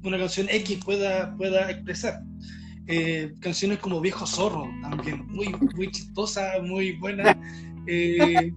una 0.02 0.18
canción 0.18 0.48
X 0.50 0.80
pueda, 0.84 1.36
pueda 1.36 1.70
expresar. 1.70 2.22
Eh, 2.86 3.32
canciones 3.40 3.78
como 3.78 4.00
Viejo 4.00 4.26
Zorro, 4.26 4.68
también 4.82 5.26
muy, 5.28 5.48
muy 5.76 5.90
chistosa, 5.90 6.54
muy 6.62 6.92
buena, 6.92 7.38
que 7.86 8.52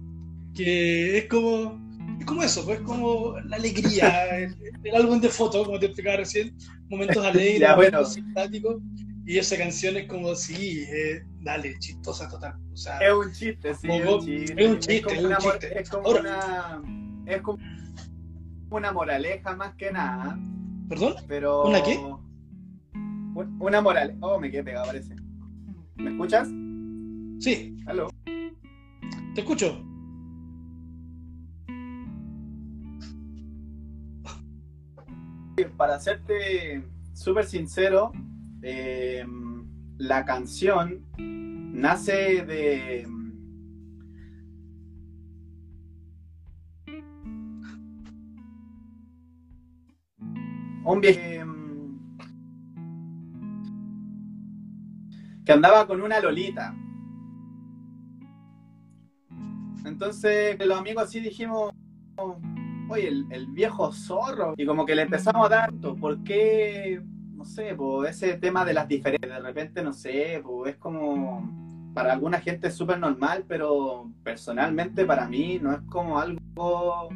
es 1.18 1.26
como 1.26 1.84
es 2.18 2.26
como 2.26 2.42
eso, 2.42 2.64
pues 2.64 2.80
como 2.80 3.38
la 3.40 3.56
alegría, 3.56 4.38
el, 4.38 4.94
álbum 4.94 5.20
de 5.20 5.28
fotos, 5.28 5.66
como 5.66 5.78
te 5.78 5.86
explicaba 5.86 6.18
recién, 6.18 6.54
momentos 6.88 7.24
alegres, 7.24 7.68
momentos 7.70 8.14
simpáticos, 8.14 8.82
y 9.26 9.38
esa 9.38 9.56
canción 9.56 9.96
es 9.96 10.06
como, 10.06 10.34
sí, 10.34 10.84
eh, 10.88 11.22
dale, 11.44 11.78
chistosa 11.78 12.28
total. 12.28 12.58
O 12.72 12.76
sea, 12.76 12.98
es 12.98 13.12
un 13.12 13.30
chiste, 13.30 13.74
sí, 13.74 13.88
es 13.90 14.06
un 14.06 14.20
chiste. 14.20 14.64
Es 14.64 14.70
un 14.70 14.78
chiste, 14.78 15.14
es, 15.14 15.24
un 15.24 15.36
chiste. 15.36 15.80
Es 15.80 15.90
como 15.90 16.08
una... 16.08 16.82
Es 17.26 17.42
como 17.42 17.58
una 18.70 18.92
moraleja 18.92 19.54
más 19.54 19.74
que 19.74 19.92
nada. 19.92 20.38
¿Perdón? 20.88 21.14
Pero... 21.28 21.64
¿Una 21.64 21.82
qué? 21.82 22.02
Una 23.60 23.80
moraleja. 23.80 24.18
Oh, 24.20 24.40
me 24.40 24.50
quedé 24.50 24.64
pegado, 24.64 24.86
parece. 24.86 25.14
¿Me 25.96 26.10
escuchas? 26.10 26.48
Sí. 27.38 27.76
¿Aló? 27.86 28.08
Te 28.24 29.40
escucho. 29.40 29.84
Para 35.76 36.00
serte 36.00 36.84
súper 37.12 37.44
sincero, 37.44 38.12
eh, 38.62 39.24
la 39.98 40.24
canción 40.24 41.04
nace 41.18 42.44
de... 42.44 43.06
Un 50.86 51.00
viejo 51.00 51.44
que 55.44 55.52
andaba 55.52 55.86
con 55.86 56.00
una 56.00 56.20
lolita. 56.20 56.74
Entonces 59.84 60.58
los 60.64 60.78
amigos 60.78 61.04
así 61.04 61.20
dijimos, 61.20 61.72
oye, 62.88 63.08
el, 63.08 63.46
viejo 63.48 63.92
zorro. 63.92 64.54
Y 64.56 64.64
como 64.64 64.86
que 64.86 64.94
le 64.94 65.02
empezamos 65.02 65.46
a 65.46 65.48
dar, 65.48 65.74
¿por 65.74 66.22
qué? 66.24 67.02
No 67.44 67.50
sé, 67.50 67.74
pues 67.76 68.16
ese 68.16 68.38
tema 68.38 68.64
de 68.64 68.72
las 68.72 68.88
diferencias, 68.88 69.30
de 69.30 69.38
repente, 69.38 69.82
no 69.82 69.92
sé, 69.92 70.40
pues 70.42 70.72
es 70.72 70.78
como, 70.78 71.92
para 71.92 72.14
alguna 72.14 72.40
gente 72.40 72.68
es 72.68 72.74
súper 72.74 72.98
normal, 72.98 73.44
pero 73.46 74.10
personalmente 74.22 75.04
para 75.04 75.28
mí 75.28 75.58
no 75.60 75.74
es 75.74 75.80
como 75.82 76.18
algo 76.18 77.10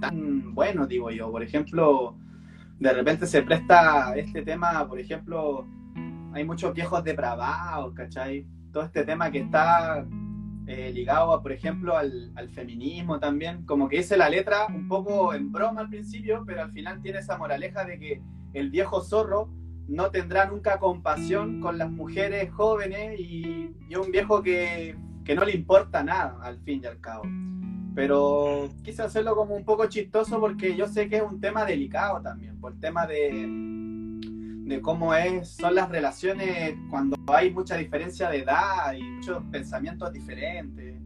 tan 0.00 0.56
bueno, 0.56 0.88
digo 0.88 1.12
yo. 1.12 1.30
Por 1.30 1.44
ejemplo, 1.44 2.16
de 2.80 2.92
repente 2.92 3.28
se 3.28 3.42
presta 3.42 4.12
este 4.16 4.42
tema, 4.42 4.88
por 4.88 4.98
ejemplo, 4.98 5.68
hay 6.32 6.44
muchos 6.44 6.74
viejos 6.74 7.04
depravados, 7.04 7.94
¿cachai? 7.94 8.48
Todo 8.72 8.82
este 8.82 9.04
tema 9.04 9.30
que 9.30 9.38
está 9.38 10.04
eh, 10.66 10.90
ligado, 10.92 11.40
por 11.40 11.52
ejemplo, 11.52 11.96
al, 11.96 12.50
feminismo 12.52 13.20
también. 13.20 13.64
Como 13.66 13.88
que 13.88 13.98
dice 13.98 14.16
la 14.16 14.30
letra 14.30 14.66
un 14.66 14.88
poco 14.88 15.32
en 15.32 15.52
broma 15.52 15.82
al 15.82 15.90
principio, 15.90 16.42
pero 16.44 16.62
al 16.62 16.72
final 16.72 17.00
tiene 17.00 17.20
esa 17.20 17.38
moraleja 17.38 17.84
de 17.84 18.00
que 18.00 18.20
el 18.52 18.70
viejo 18.70 19.00
zorro 19.00 19.59
no 19.90 20.10
tendrá 20.12 20.46
nunca 20.46 20.78
compasión 20.78 21.60
con 21.60 21.76
las 21.76 21.90
mujeres 21.90 22.50
jóvenes 22.52 23.18
y, 23.18 23.74
un 23.96 24.12
viejo 24.12 24.40
que, 24.40 24.96
que, 25.24 25.34
no 25.34 25.44
le 25.44 25.52
importa 25.52 26.04
nada, 26.04 26.38
al 26.42 26.60
fin 26.60 26.80
y 26.84 26.86
al 26.86 27.00
cabo. 27.00 27.24
Pero 27.94 28.68
quise 28.84 29.02
hacerlo 29.02 29.34
como 29.34 29.56
un 29.56 29.64
poco 29.64 29.86
chistoso 29.86 30.38
porque 30.38 30.76
yo 30.76 30.86
sé 30.86 31.08
que 31.08 31.16
es 31.16 31.22
un 31.22 31.40
tema 31.40 31.64
delicado 31.64 32.22
también, 32.22 32.58
por 32.60 32.72
el 32.72 32.78
tema 32.78 33.04
de, 33.04 33.48
de 34.70 34.80
cómo 34.80 35.12
es, 35.12 35.48
son 35.56 35.74
las 35.74 35.88
relaciones 35.88 36.76
cuando 36.88 37.16
hay 37.26 37.50
mucha 37.50 37.76
diferencia 37.76 38.30
de 38.30 38.38
edad 38.38 38.92
y 38.92 39.02
muchos 39.02 39.42
pensamientos 39.50 40.12
diferentes. 40.12 41.00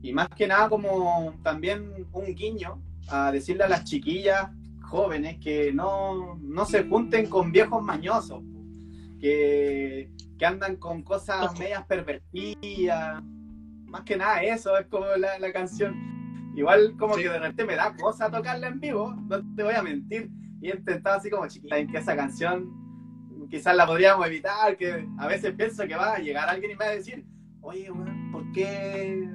Y 0.00 0.14
más 0.14 0.28
que 0.30 0.46
nada 0.46 0.70
como 0.70 1.34
también 1.42 2.06
un 2.12 2.34
guiño 2.34 2.80
a 3.08 3.30
decirle 3.30 3.64
a 3.64 3.68
las 3.68 3.84
chiquillas 3.84 4.48
jóvenes 4.88 5.38
que 5.38 5.72
no, 5.72 6.38
no 6.40 6.64
se 6.64 6.84
junten 6.84 7.28
con 7.28 7.52
viejos 7.52 7.82
mañosos, 7.82 8.42
que, 9.20 10.10
que 10.38 10.46
andan 10.46 10.76
con 10.76 11.02
cosas 11.02 11.58
medias 11.58 11.84
pervertidas. 11.86 13.22
Más 13.86 14.02
que 14.02 14.16
nada 14.16 14.42
eso 14.42 14.76
es 14.78 14.86
como 14.86 15.06
la, 15.16 15.38
la 15.38 15.52
canción. 15.52 15.94
Igual 16.56 16.96
como 16.98 17.14
que 17.14 17.28
de 17.28 17.38
repente 17.38 17.64
me 17.64 17.76
da 17.76 17.94
cosa 17.96 18.30
tocarla 18.30 18.68
en 18.68 18.80
vivo, 18.80 19.14
no 19.14 19.54
te 19.54 19.62
voy 19.62 19.74
a 19.74 19.82
mentir 19.82 20.30
y 20.60 20.70
intentaba 20.70 21.16
así 21.16 21.30
como 21.30 21.46
chiquita 21.46 21.78
en 21.78 21.88
que 21.88 21.98
esa 21.98 22.16
canción 22.16 22.68
quizás 23.48 23.76
la 23.76 23.86
podríamos 23.86 24.26
evitar, 24.26 24.76
que 24.76 25.08
a 25.18 25.26
veces 25.26 25.54
pienso 25.54 25.86
que 25.86 25.94
va 25.94 26.14
a 26.14 26.18
llegar 26.18 26.48
alguien 26.48 26.72
y 26.72 26.74
me 26.74 26.84
va 26.84 26.90
a 26.90 26.94
decir, 26.94 27.24
oye, 27.60 27.90
¿por 28.32 28.50
qué? 28.52 29.28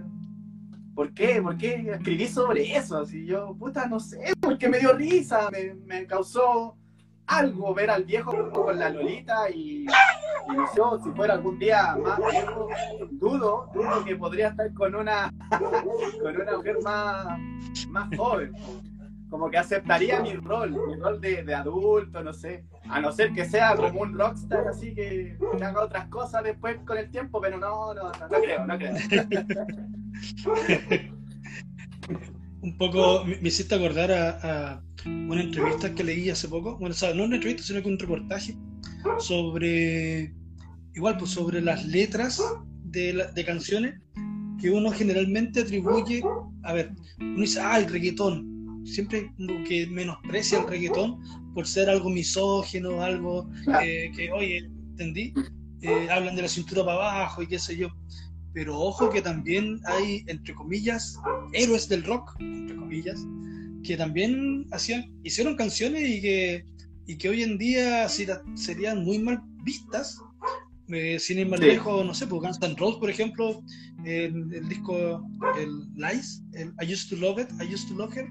¿Por 0.95 1.13
qué? 1.13 1.41
¿Por 1.41 1.57
qué 1.57 1.91
escribí 1.91 2.27
sobre 2.27 2.75
eso? 2.75 3.05
Si 3.05 3.25
yo, 3.25 3.55
puta, 3.55 3.87
no 3.87 3.99
sé, 3.99 4.33
porque 4.39 4.69
me 4.69 4.79
dio 4.79 4.93
risa, 4.93 5.49
me, 5.51 5.73
me 5.73 6.05
causó 6.05 6.77
algo 7.25 7.73
ver 7.73 7.89
al 7.89 8.03
viejo 8.03 8.51
con 8.51 8.77
la 8.77 8.89
Lolita 8.89 9.49
y, 9.49 9.83
y 9.83 10.53
no 10.53 10.67
sé, 10.67 10.81
si 11.03 11.11
fuera 11.11 11.35
algún 11.35 11.57
día 11.57 11.95
más 11.95 12.19
viejo, 12.31 12.67
dudo, 13.11 13.69
dudo 13.73 14.05
que 14.05 14.15
podría 14.15 14.49
estar 14.49 14.73
con 14.73 14.93
una 14.95 15.33
con 16.21 16.41
una 16.41 16.57
mujer 16.57 16.77
más, 16.83 17.39
más 17.89 18.17
joven 18.17 18.53
como 19.33 19.49
que 19.49 19.57
aceptaría 19.57 20.19
mi 20.19 20.33
rol, 20.33 20.77
mi 20.85 20.95
rol 20.95 21.19
de, 21.19 21.41
de, 21.43 21.55
adulto, 21.55 22.23
no 22.23 22.33
sé, 22.33 22.65
a 22.87 23.01
no 23.01 23.11
ser 23.11 23.33
que 23.33 23.45
sea 23.45 23.75
como 23.75 24.01
un 24.01 24.15
rockstar, 24.15 24.67
así 24.67 24.93
que, 24.93 25.39
haga 25.55 25.85
otras 25.85 26.05
cosas 26.09 26.43
después 26.43 26.77
con 26.85 26.99
el 26.99 27.09
tiempo, 27.09 27.41
pero 27.41 27.57
no, 27.57 27.95
no, 27.95 28.11
no, 28.11 28.27
creo, 28.27 28.67
no 28.67 28.77
creo. 28.77 28.93
un 32.61 32.77
poco 32.77 33.25
me, 33.25 33.47
hiciste 33.47 33.75
acordar 33.75 34.11
a, 34.11 34.81
una 35.05 35.41
entrevista 35.41 35.93
que 35.93 36.03
leí 36.03 36.29
hace 36.29 36.47
poco, 36.47 36.77
bueno, 36.77 36.93
o 36.93 36.97
sea, 36.97 37.13
no 37.13 37.25
una 37.25 37.35
entrevista, 37.35 37.63
sino 37.63 37.81
que 37.81 37.89
un 37.89 37.99
reportaje 37.99 38.57
sobre 39.19 40.33
igual 40.95 41.17
pues 41.17 41.31
sobre 41.31 41.61
las 41.61 41.85
letras 41.85 42.41
de, 42.85 43.27
de 43.33 43.45
canciones 43.45 43.99
que 44.61 44.71
uno 44.71 44.91
generalmente 44.91 45.61
atribuye, 45.61 46.23
a 46.63 46.73
ver, 46.73 46.93
uno 47.19 47.41
dice, 47.41 47.59
ah, 47.59 47.79
el 47.79 47.89
reggaetón, 47.89 48.81
siempre 48.85 49.29
que 49.67 49.87
menosprecia 49.87 50.59
el 50.59 50.67
reggaetón 50.67 51.19
por 51.53 51.67
ser 51.67 51.89
algo 51.89 52.09
misógino, 52.09 53.01
algo 53.01 53.49
eh, 53.83 54.11
que, 54.15 54.31
oye, 54.31 54.69
¿entendí? 54.91 55.33
Eh, 55.81 56.07
hablan 56.09 56.35
de 56.35 56.43
la 56.43 56.47
cintura 56.47 56.85
para 56.85 56.97
abajo 56.97 57.43
y 57.43 57.47
qué 57.47 57.59
sé 57.59 57.75
yo. 57.75 57.89
Pero 58.53 58.79
ojo 58.79 59.09
que 59.09 59.21
también 59.21 59.79
hay, 59.85 60.23
entre 60.27 60.53
comillas, 60.53 61.17
héroes 61.53 61.89
del 61.89 62.03
rock, 62.03 62.35
entre 62.39 62.75
comillas, 62.75 63.25
que 63.83 63.97
también 63.97 64.67
hacían, 64.71 65.11
hicieron 65.23 65.55
canciones 65.55 66.07
y 66.07 66.21
que, 66.21 66.65
y 67.07 67.17
que 67.17 67.29
hoy 67.29 67.43
en 67.43 67.57
día 67.57 68.07
serían 68.07 69.03
muy 69.03 69.19
mal 69.19 69.41
vistas 69.63 70.19
eh, 70.89 71.17
sin 71.17 71.39
ir 71.39 71.47
más 71.47 71.59
lejos, 71.61 72.05
no 72.05 72.13
sé, 72.13 72.27
pues 72.27 72.41
Guns 72.41 72.59
N' 72.61 72.75
Roses, 72.77 72.99
por 72.99 73.09
ejemplo, 73.09 73.63
el, 74.05 74.53
el, 74.53 74.67
disco, 74.67 75.25
el 75.57 75.87
Lies, 75.95 76.43
el 76.53 76.73
I 76.81 76.93
Used 76.93 77.09
to 77.09 77.15
Love 77.15 77.39
It, 77.39 77.49
I 77.61 77.73
Used 77.73 77.87
to 77.87 77.95
Love 77.95 78.15
Her. 78.15 78.27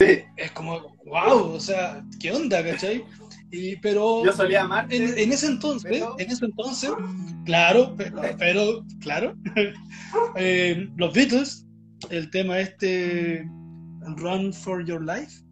Sí. 0.00 0.24
Es 0.36 0.50
como, 0.52 0.96
wow, 1.04 1.52
o 1.52 1.60
sea, 1.60 2.04
¿qué 2.18 2.32
onda, 2.32 2.64
cachai? 2.64 3.04
Y, 3.52 3.76
pero 3.76 4.24
yo 4.24 4.32
solía 4.32 4.62
amarte, 4.62 4.96
en, 4.96 5.18
en, 5.18 5.30
ese 5.30 5.46
entonces, 5.46 6.02
en 6.18 6.30
ese 6.30 6.46
entonces, 6.46 6.90
claro, 7.44 7.94
pero, 8.38 8.82
claro, 9.00 9.36
eh, 10.36 10.88
los 10.96 11.12
Beatles, 11.12 11.66
el 12.08 12.30
tema 12.30 12.58
este 12.60 13.46
Run 14.16 14.54
for 14.54 14.84
Your 14.86 15.04
Life, 15.04 15.42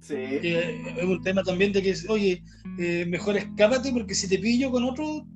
Sí. 0.00 0.14
es 0.14 1.04
un 1.04 1.20
tema 1.22 1.42
también 1.42 1.72
de 1.72 1.82
que, 1.82 1.92
oye, 2.08 2.40
eh, 2.78 3.04
mejor 3.08 3.36
escápate 3.36 3.90
porque 3.90 4.14
si 4.14 4.28
te 4.28 4.38
pillo 4.38 4.70
con 4.70 4.84
otro, 4.84 5.26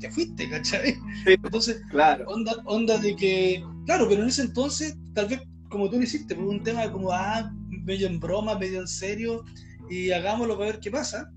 te 0.00 0.10
fuiste, 0.10 0.48
¿cachai? 0.48 0.94
Entonces, 1.26 1.82
claro. 1.90 2.24
onda, 2.26 2.54
onda 2.64 2.96
de 2.96 3.14
que, 3.16 3.62
claro, 3.84 4.08
pero 4.08 4.22
en 4.22 4.28
ese 4.28 4.42
entonces, 4.42 4.96
tal 5.12 5.28
vez 5.28 5.42
como 5.68 5.90
tú 5.90 5.96
lo 5.96 6.04
hiciste, 6.04 6.34
fue 6.34 6.46
un 6.46 6.62
tema 6.62 6.90
como, 6.90 7.12
ah, 7.12 7.52
medio 7.84 8.06
en 8.06 8.18
broma, 8.18 8.58
medio 8.58 8.80
en 8.80 8.88
serio, 8.88 9.44
y 9.90 10.10
hagámoslo 10.10 10.56
para 10.56 10.72
ver 10.72 10.80
qué 10.80 10.90
pasa. 10.90 11.30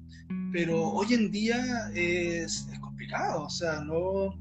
Pero 0.51 0.83
hoy 0.83 1.13
en 1.13 1.31
día 1.31 1.91
es, 1.93 2.67
es 2.71 2.79
complicado, 2.79 3.43
o 3.43 3.49
sea, 3.49 3.81
no. 3.81 4.35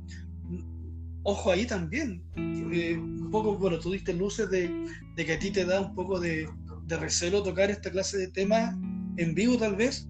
Ojo 1.22 1.50
ahí 1.50 1.66
también. 1.66 2.22
Eh, 2.36 2.96
un 2.96 3.30
poco, 3.30 3.56
bueno, 3.56 3.78
tú 3.78 3.92
diste 3.92 4.14
luces 4.14 4.50
de, 4.50 4.70
de 5.16 5.26
que 5.26 5.32
a 5.34 5.38
ti 5.38 5.50
te 5.50 5.64
da 5.64 5.80
un 5.80 5.94
poco 5.94 6.18
de, 6.18 6.48
de 6.86 6.96
recelo 6.96 7.42
tocar 7.42 7.70
esta 7.70 7.90
clase 7.90 8.16
de 8.16 8.28
temas 8.28 8.74
en 9.18 9.34
vivo 9.34 9.58
tal 9.58 9.76
vez, 9.76 10.08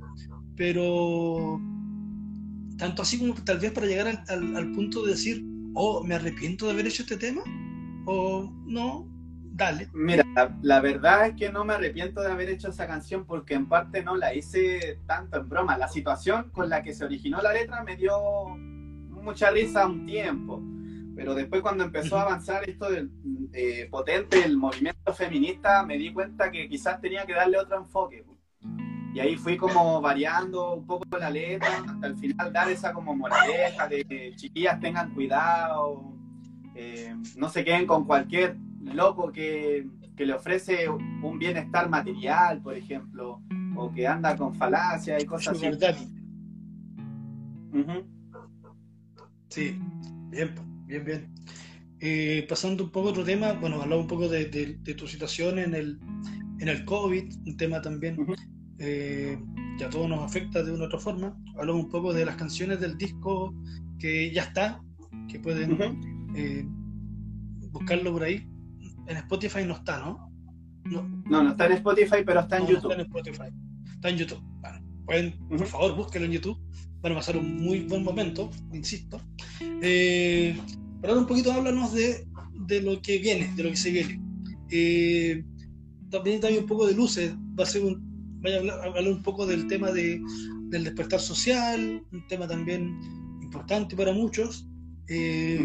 pero 0.56 1.60
tanto 2.78 3.02
así 3.02 3.18
como 3.18 3.34
tal 3.34 3.58
vez 3.58 3.72
para 3.72 3.86
llegar 3.86 4.24
al, 4.28 4.72
punto 4.72 5.04
de 5.04 5.12
decir, 5.12 5.44
oh, 5.74 6.04
me 6.04 6.14
arrepiento 6.14 6.66
de 6.66 6.72
haber 6.72 6.86
hecho 6.86 7.02
este 7.02 7.16
tema, 7.16 7.42
o 8.06 8.50
no, 8.66 9.08
dale. 9.58 9.88
Mira, 9.92 10.24
la, 10.62 10.80
verdad 10.80 11.26
es 11.26 11.34
que 11.34 11.52
no 11.52 11.66
me 11.66 11.74
arrepiento 11.74 12.22
de 12.22 12.32
haber 12.32 12.48
hecho 12.48 12.70
esa 12.70 12.86
canción 12.86 13.26
porque 13.26 13.54
en 13.54 13.68
parte 13.68 14.02
no 14.02 14.16
la 14.16 14.32
hice 14.34 15.00
tanto 15.06 15.36
en 15.36 15.48
broma. 15.48 15.76
La 15.76 15.88
situación 15.88 16.50
con 16.52 16.70
la 16.70 16.82
que 16.82 16.94
se 16.94 17.04
originó 17.04 17.42
la 17.42 17.52
letra 17.52 17.82
me 17.82 17.96
dio 17.96 18.16
mucha 18.46 19.50
risa 19.50 19.86
un 19.86 20.06
tiempo 20.06 20.62
pero 21.18 21.34
después 21.34 21.62
cuando 21.62 21.82
empezó 21.82 22.16
a 22.16 22.22
avanzar 22.22 22.70
esto 22.70 22.88
del 22.88 23.10
eh, 23.52 23.88
potente, 23.90 24.44
el 24.44 24.56
movimiento 24.56 25.12
feminista, 25.12 25.82
me 25.82 25.98
di 25.98 26.12
cuenta 26.12 26.48
que 26.48 26.68
quizás 26.68 27.00
tenía 27.00 27.26
que 27.26 27.32
darle 27.32 27.58
otro 27.58 27.76
enfoque. 27.76 28.24
Y 29.12 29.18
ahí 29.18 29.34
fui 29.36 29.56
como 29.56 30.00
variando 30.00 30.74
un 30.74 30.86
poco 30.86 31.04
la 31.18 31.28
letra, 31.28 31.82
hasta 31.88 32.06
el 32.06 32.16
final 32.16 32.52
dar 32.52 32.70
esa 32.70 32.92
como 32.92 33.16
moraleja 33.16 33.88
de 33.88 34.32
chiquillas 34.36 34.78
tengan 34.78 35.12
cuidado, 35.12 36.14
eh, 36.76 37.16
no 37.36 37.48
se 37.48 37.64
queden 37.64 37.84
con 37.84 38.04
cualquier 38.04 38.56
loco 38.94 39.32
que, 39.32 39.86
que, 40.16 40.26
le 40.26 40.34
ofrece 40.34 40.88
un 40.88 41.38
bienestar 41.38 41.88
material, 41.88 42.60
por 42.62 42.74
ejemplo, 42.74 43.42
o 43.76 43.92
que 43.92 44.06
anda 44.06 44.36
con 44.36 44.54
falacia 44.54 45.20
y 45.20 45.24
cosas 45.24 45.56
así. 45.62 46.08
Sí, 49.48 49.78
bien. 50.30 50.68
Bien, 50.88 51.04
bien. 51.04 51.34
Eh, 52.00 52.46
pasando 52.48 52.84
un 52.84 52.90
poco 52.90 53.08
a 53.08 53.10
otro 53.10 53.24
tema, 53.24 53.52
bueno, 53.52 53.82
hablaba 53.82 54.00
un 54.00 54.08
poco 54.08 54.26
de, 54.26 54.46
tu 54.96 55.06
situación 55.06 55.58
en 55.58 55.74
el, 55.74 56.00
en 56.60 56.68
el 56.68 56.84
COVID, 56.86 57.24
un 57.46 57.56
tema 57.58 57.82
también 57.82 58.16
eh, 58.78 59.38
que 59.76 59.84
a 59.84 59.90
todos 59.90 60.08
nos 60.08 60.20
afecta 60.20 60.62
de 60.62 60.72
una 60.72 60.84
u 60.84 60.86
otra 60.86 60.98
forma. 60.98 61.36
Hablamos 61.58 61.84
un 61.84 61.90
poco 61.90 62.14
de 62.14 62.24
las 62.24 62.36
canciones 62.36 62.80
del 62.80 62.96
disco 62.96 63.54
que 63.98 64.32
ya 64.32 64.44
está, 64.44 64.80
que 65.28 65.38
pueden 65.40 65.78
eh, 66.34 66.64
buscarlo 67.70 68.12
por 68.12 68.22
ahí. 68.22 68.48
En 69.08 69.16
Spotify 69.16 69.64
no 69.66 69.74
está, 69.74 69.98
¿no? 69.98 70.32
No, 70.84 71.02
no, 71.26 71.50
está 71.50 71.66
en 71.66 71.72
Spotify, 71.72 72.22
pero 72.24 72.40
está 72.40 72.58
en 72.58 72.66
YouTube. 72.66 72.90
está 72.90 72.94
en 72.94 73.00
Spotify. 73.00 73.48
Está 73.94 74.08
en 74.10 74.16
YouTube. 74.16 74.42
pueden, 75.04 75.38
por 75.48 75.66
favor, 75.66 75.96
búsquenlo 75.96 76.26
en 76.26 76.32
YouTube 76.32 76.58
van 77.00 77.12
a 77.12 77.16
pasar 77.16 77.36
un 77.36 77.62
muy 77.62 77.80
buen 77.80 78.02
momento, 78.02 78.50
insisto. 78.72 79.20
Eh, 79.60 80.56
pero 81.00 81.12
ahora 81.12 81.22
un 81.22 81.28
poquito 81.28 81.52
háblanos 81.52 81.92
de, 81.92 82.26
de, 82.66 82.82
lo 82.82 83.00
que 83.00 83.18
viene, 83.18 83.52
de 83.54 83.62
lo 83.62 83.70
que 83.70 83.76
se 83.76 83.90
viene. 83.90 84.20
Eh, 84.70 85.44
también 86.10 86.40
también 86.40 86.62
un 86.62 86.68
poco 86.68 86.86
de 86.86 86.94
luces, 86.94 87.34
va 87.58 87.64
a 87.64 87.66
ser 87.66 87.84
un, 87.84 88.40
voy 88.40 88.52
a 88.52 88.58
hablar, 88.58 89.08
un 89.08 89.22
poco 89.22 89.46
del 89.46 89.66
tema 89.66 89.92
de, 89.92 90.20
del 90.70 90.84
despertar 90.84 91.20
social, 91.20 92.02
un 92.12 92.26
tema 92.26 92.48
también 92.48 92.98
importante 93.42 93.94
para 93.96 94.12
muchos. 94.12 94.66
Eh, 95.08 95.58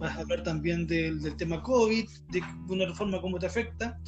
Vas 0.00 0.16
a 0.16 0.20
hablar 0.22 0.42
también 0.42 0.86
del, 0.86 1.20
del, 1.20 1.36
tema 1.36 1.62
COVID, 1.62 2.08
de 2.30 2.42
una 2.68 2.92
forma 2.94 3.20
cómo 3.20 3.38
te 3.38 3.46
afecta, 3.46 4.00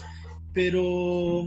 pero 0.55 1.44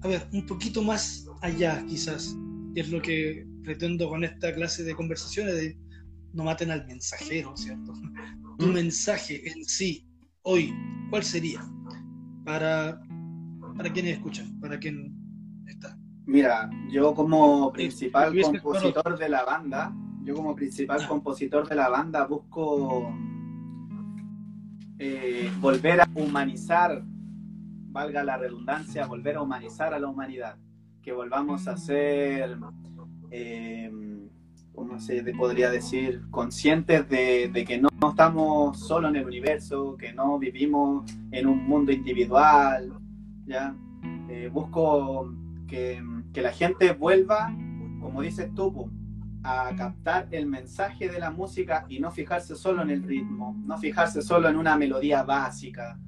a 0.00 0.08
ver, 0.08 0.26
un 0.32 0.46
poquito 0.46 0.82
más 0.82 1.26
allá 1.42 1.84
quizás, 1.86 2.36
es 2.74 2.90
lo 2.90 3.00
que 3.00 3.46
pretendo 3.62 4.08
con 4.08 4.24
esta 4.24 4.52
clase 4.54 4.82
de 4.82 4.94
conversaciones 4.94 5.54
de 5.54 5.78
no 6.32 6.44
maten 6.44 6.70
al 6.70 6.86
mensajero, 6.86 7.56
¿cierto? 7.56 7.92
Tu 8.58 8.66
mm. 8.66 8.72
mensaje 8.72 9.46
en 9.48 9.64
sí, 9.64 10.06
hoy, 10.42 10.74
¿cuál 11.10 11.22
sería? 11.22 11.60
Para, 12.44 13.00
para 13.76 13.92
quienes 13.92 14.14
escuchan, 14.14 14.58
para 14.58 14.78
quien 14.78 15.14
está. 15.66 15.96
Mira, 16.24 16.70
yo 16.90 17.14
como 17.14 17.72
principal 17.72 18.34
compositor 18.40 19.18
de 19.18 19.28
la 19.28 19.44
banda, 19.44 19.94
yo 20.24 20.34
como 20.34 20.54
principal 20.54 21.06
compositor 21.06 21.68
de 21.68 21.74
la 21.74 21.88
banda 21.88 22.26
busco 22.26 23.12
eh, 24.98 25.50
volver 25.60 26.00
a 26.00 26.08
humanizar, 26.14 27.02
valga 27.90 28.22
la 28.22 28.36
redundancia, 28.36 29.06
volver 29.06 29.36
a 29.36 29.42
humanizar 29.42 29.94
a 29.94 29.98
la 29.98 30.08
humanidad, 30.08 30.56
que 31.02 31.12
volvamos 31.12 31.66
a 31.68 31.76
ser 31.76 32.56
eh, 33.30 33.90
¿cómo 34.74 34.98
se 34.98 35.22
podría 35.34 35.70
decir? 35.70 36.22
Conscientes 36.30 37.08
de, 37.08 37.64
que 37.66 37.78
no, 37.78 37.88
estamos 38.08 38.78
solo 38.78 39.08
en 39.08 39.16
el 39.16 39.26
universo, 39.26 39.96
que 39.96 40.12
no 40.12 40.38
vivimos 40.38 41.10
en 41.30 41.46
un 41.46 41.66
mundo 41.66 41.92
individual, 41.92 42.92
¿ya? 43.46 43.74
Eh, 44.28 44.50
busco 44.52 45.32
que, 45.66 46.02
la 46.34 46.52
gente 46.52 46.92
vuelva, 46.92 47.54
como 48.00 48.22
dices 48.22 48.52
tú, 48.54 48.90
a 49.44 49.74
captar 49.76 50.28
el 50.30 50.46
mensaje 50.46 51.08
de 51.08 51.18
la 51.18 51.30
música 51.30 51.84
y 51.88 51.98
no 51.98 52.10
fijarse 52.10 52.54
solo 52.54 52.82
en 52.82 52.90
el 52.90 53.02
ritmo, 53.02 53.56
no 53.66 53.76
fijarse 53.78 54.22
solo 54.22 54.48
en 54.48 54.56
una 54.56 54.76
melodía 54.76 55.22
básica. 55.22 55.98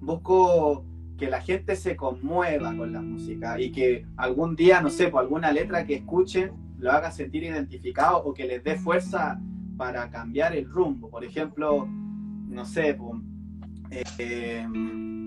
Busco 0.00 0.84
que 1.16 1.28
la 1.28 1.40
gente 1.40 1.74
se 1.74 1.96
conmueva 1.96 2.76
con 2.76 2.92
la 2.92 3.02
música 3.02 3.60
y 3.60 3.72
que 3.72 4.06
algún 4.16 4.54
día, 4.54 4.80
no 4.80 4.90
sé, 4.90 5.08
por 5.08 5.22
alguna 5.22 5.50
letra 5.50 5.84
que 5.84 5.96
escuchen, 5.96 6.52
lo 6.78 6.92
haga 6.92 7.10
sentir 7.10 7.42
identificado 7.42 8.18
o 8.18 8.32
que 8.32 8.46
les 8.46 8.62
dé 8.62 8.76
fuerza 8.76 9.40
para 9.76 10.08
cambiar 10.10 10.54
el 10.54 10.68
rumbo. 10.68 11.10
Por 11.10 11.24
ejemplo, 11.24 11.88
no 11.88 12.64
sé, 12.64 12.96
eh, 13.90 14.66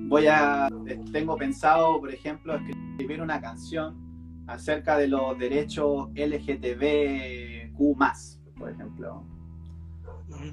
voy 0.07 0.27
a, 0.27 0.69
tengo 1.11 1.35
pensado, 1.35 1.99
por 1.99 2.13
ejemplo, 2.13 2.55
escribir 2.55 3.21
una 3.21 3.41
canción 3.41 4.10
acerca 4.47 4.97
de 4.97 5.07
los 5.07 5.37
derechos 5.37 6.09
LGTBQ+, 6.15 7.77
por 8.57 8.69
ejemplo. 8.69 9.23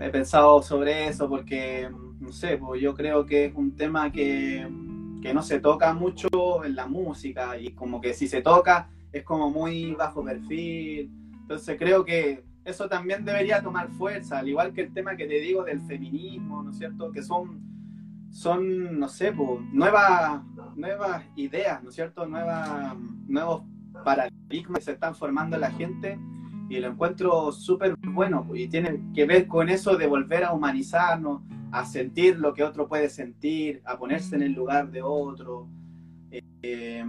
He 0.00 0.10
pensado 0.10 0.62
sobre 0.62 1.08
eso 1.08 1.28
porque, 1.28 1.88
no 2.20 2.32
sé, 2.32 2.58
pues 2.58 2.80
yo 2.82 2.94
creo 2.94 3.24
que 3.24 3.46
es 3.46 3.54
un 3.54 3.76
tema 3.76 4.10
que 4.10 4.66
que 5.20 5.34
no 5.34 5.42
se 5.42 5.60
toca 5.60 5.92
mucho 5.94 6.28
en 6.64 6.76
la 6.76 6.86
música 6.86 7.58
y 7.58 7.72
como 7.72 8.00
que 8.00 8.14
si 8.14 8.28
se 8.28 8.42
toca 8.42 8.88
es 9.12 9.24
como 9.24 9.50
muy 9.50 9.92
bajo 9.94 10.22
perfil. 10.24 11.10
Entonces 11.40 11.76
creo 11.78 12.04
que 12.04 12.44
eso 12.64 12.88
también 12.88 13.24
debería 13.24 13.62
tomar 13.62 13.88
fuerza, 13.88 14.38
al 14.38 14.48
igual 14.48 14.72
que 14.72 14.82
el 14.82 14.92
tema 14.92 15.16
que 15.16 15.26
te 15.26 15.40
digo 15.40 15.64
del 15.64 15.80
feminismo, 15.80 16.62
¿no 16.62 16.70
es 16.70 16.78
cierto? 16.78 17.10
Que 17.10 17.22
son, 17.22 17.60
son 18.30 18.98
no 18.98 19.08
sé, 19.08 19.32
nuevas, 19.72 20.42
nuevas 20.76 21.24
ideas, 21.36 21.82
¿no 21.82 21.88
es 21.88 21.94
cierto? 21.94 22.26
Nuevas, 22.26 22.94
nuevos 23.26 23.62
paradigmas 24.04 24.80
que 24.80 24.84
se 24.84 24.92
están 24.92 25.14
formando 25.14 25.56
en 25.56 25.62
la 25.62 25.70
gente 25.70 26.18
y 26.68 26.78
lo 26.80 26.88
encuentro 26.88 27.50
súper 27.52 27.96
bueno 27.96 28.46
y 28.54 28.68
tiene 28.68 29.00
que 29.14 29.24
ver 29.24 29.46
con 29.46 29.68
eso 29.68 29.96
de 29.96 30.06
volver 30.06 30.44
a 30.44 30.52
humanizarnos, 30.52 31.42
a 31.72 31.84
sentir 31.84 32.38
lo 32.38 32.52
que 32.54 32.62
otro 32.62 32.88
puede 32.88 33.08
sentir, 33.08 33.82
a 33.84 33.98
ponerse 33.98 34.36
en 34.36 34.42
el 34.42 34.52
lugar 34.52 34.90
de 34.90 35.02
otro. 35.02 35.68
Eh, 36.60 37.04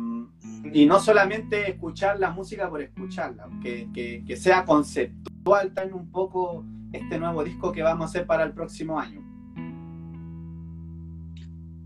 y 0.71 0.85
no 0.85 0.99
solamente 0.99 1.69
escuchar 1.69 2.19
la 2.19 2.31
música 2.31 2.69
por 2.69 2.81
escucharla, 2.81 3.49
que, 3.61 3.89
que, 4.25 4.37
sea 4.37 4.63
conceptual 4.63 5.73
también 5.73 5.97
un 5.97 6.11
poco 6.11 6.63
este 6.93 7.19
nuevo 7.19 7.43
disco 7.43 7.71
que 7.71 7.81
vamos 7.81 8.03
a 8.03 8.09
hacer 8.09 8.25
para 8.25 8.43
el 8.43 8.53
próximo 8.53 8.99
año. 8.99 9.21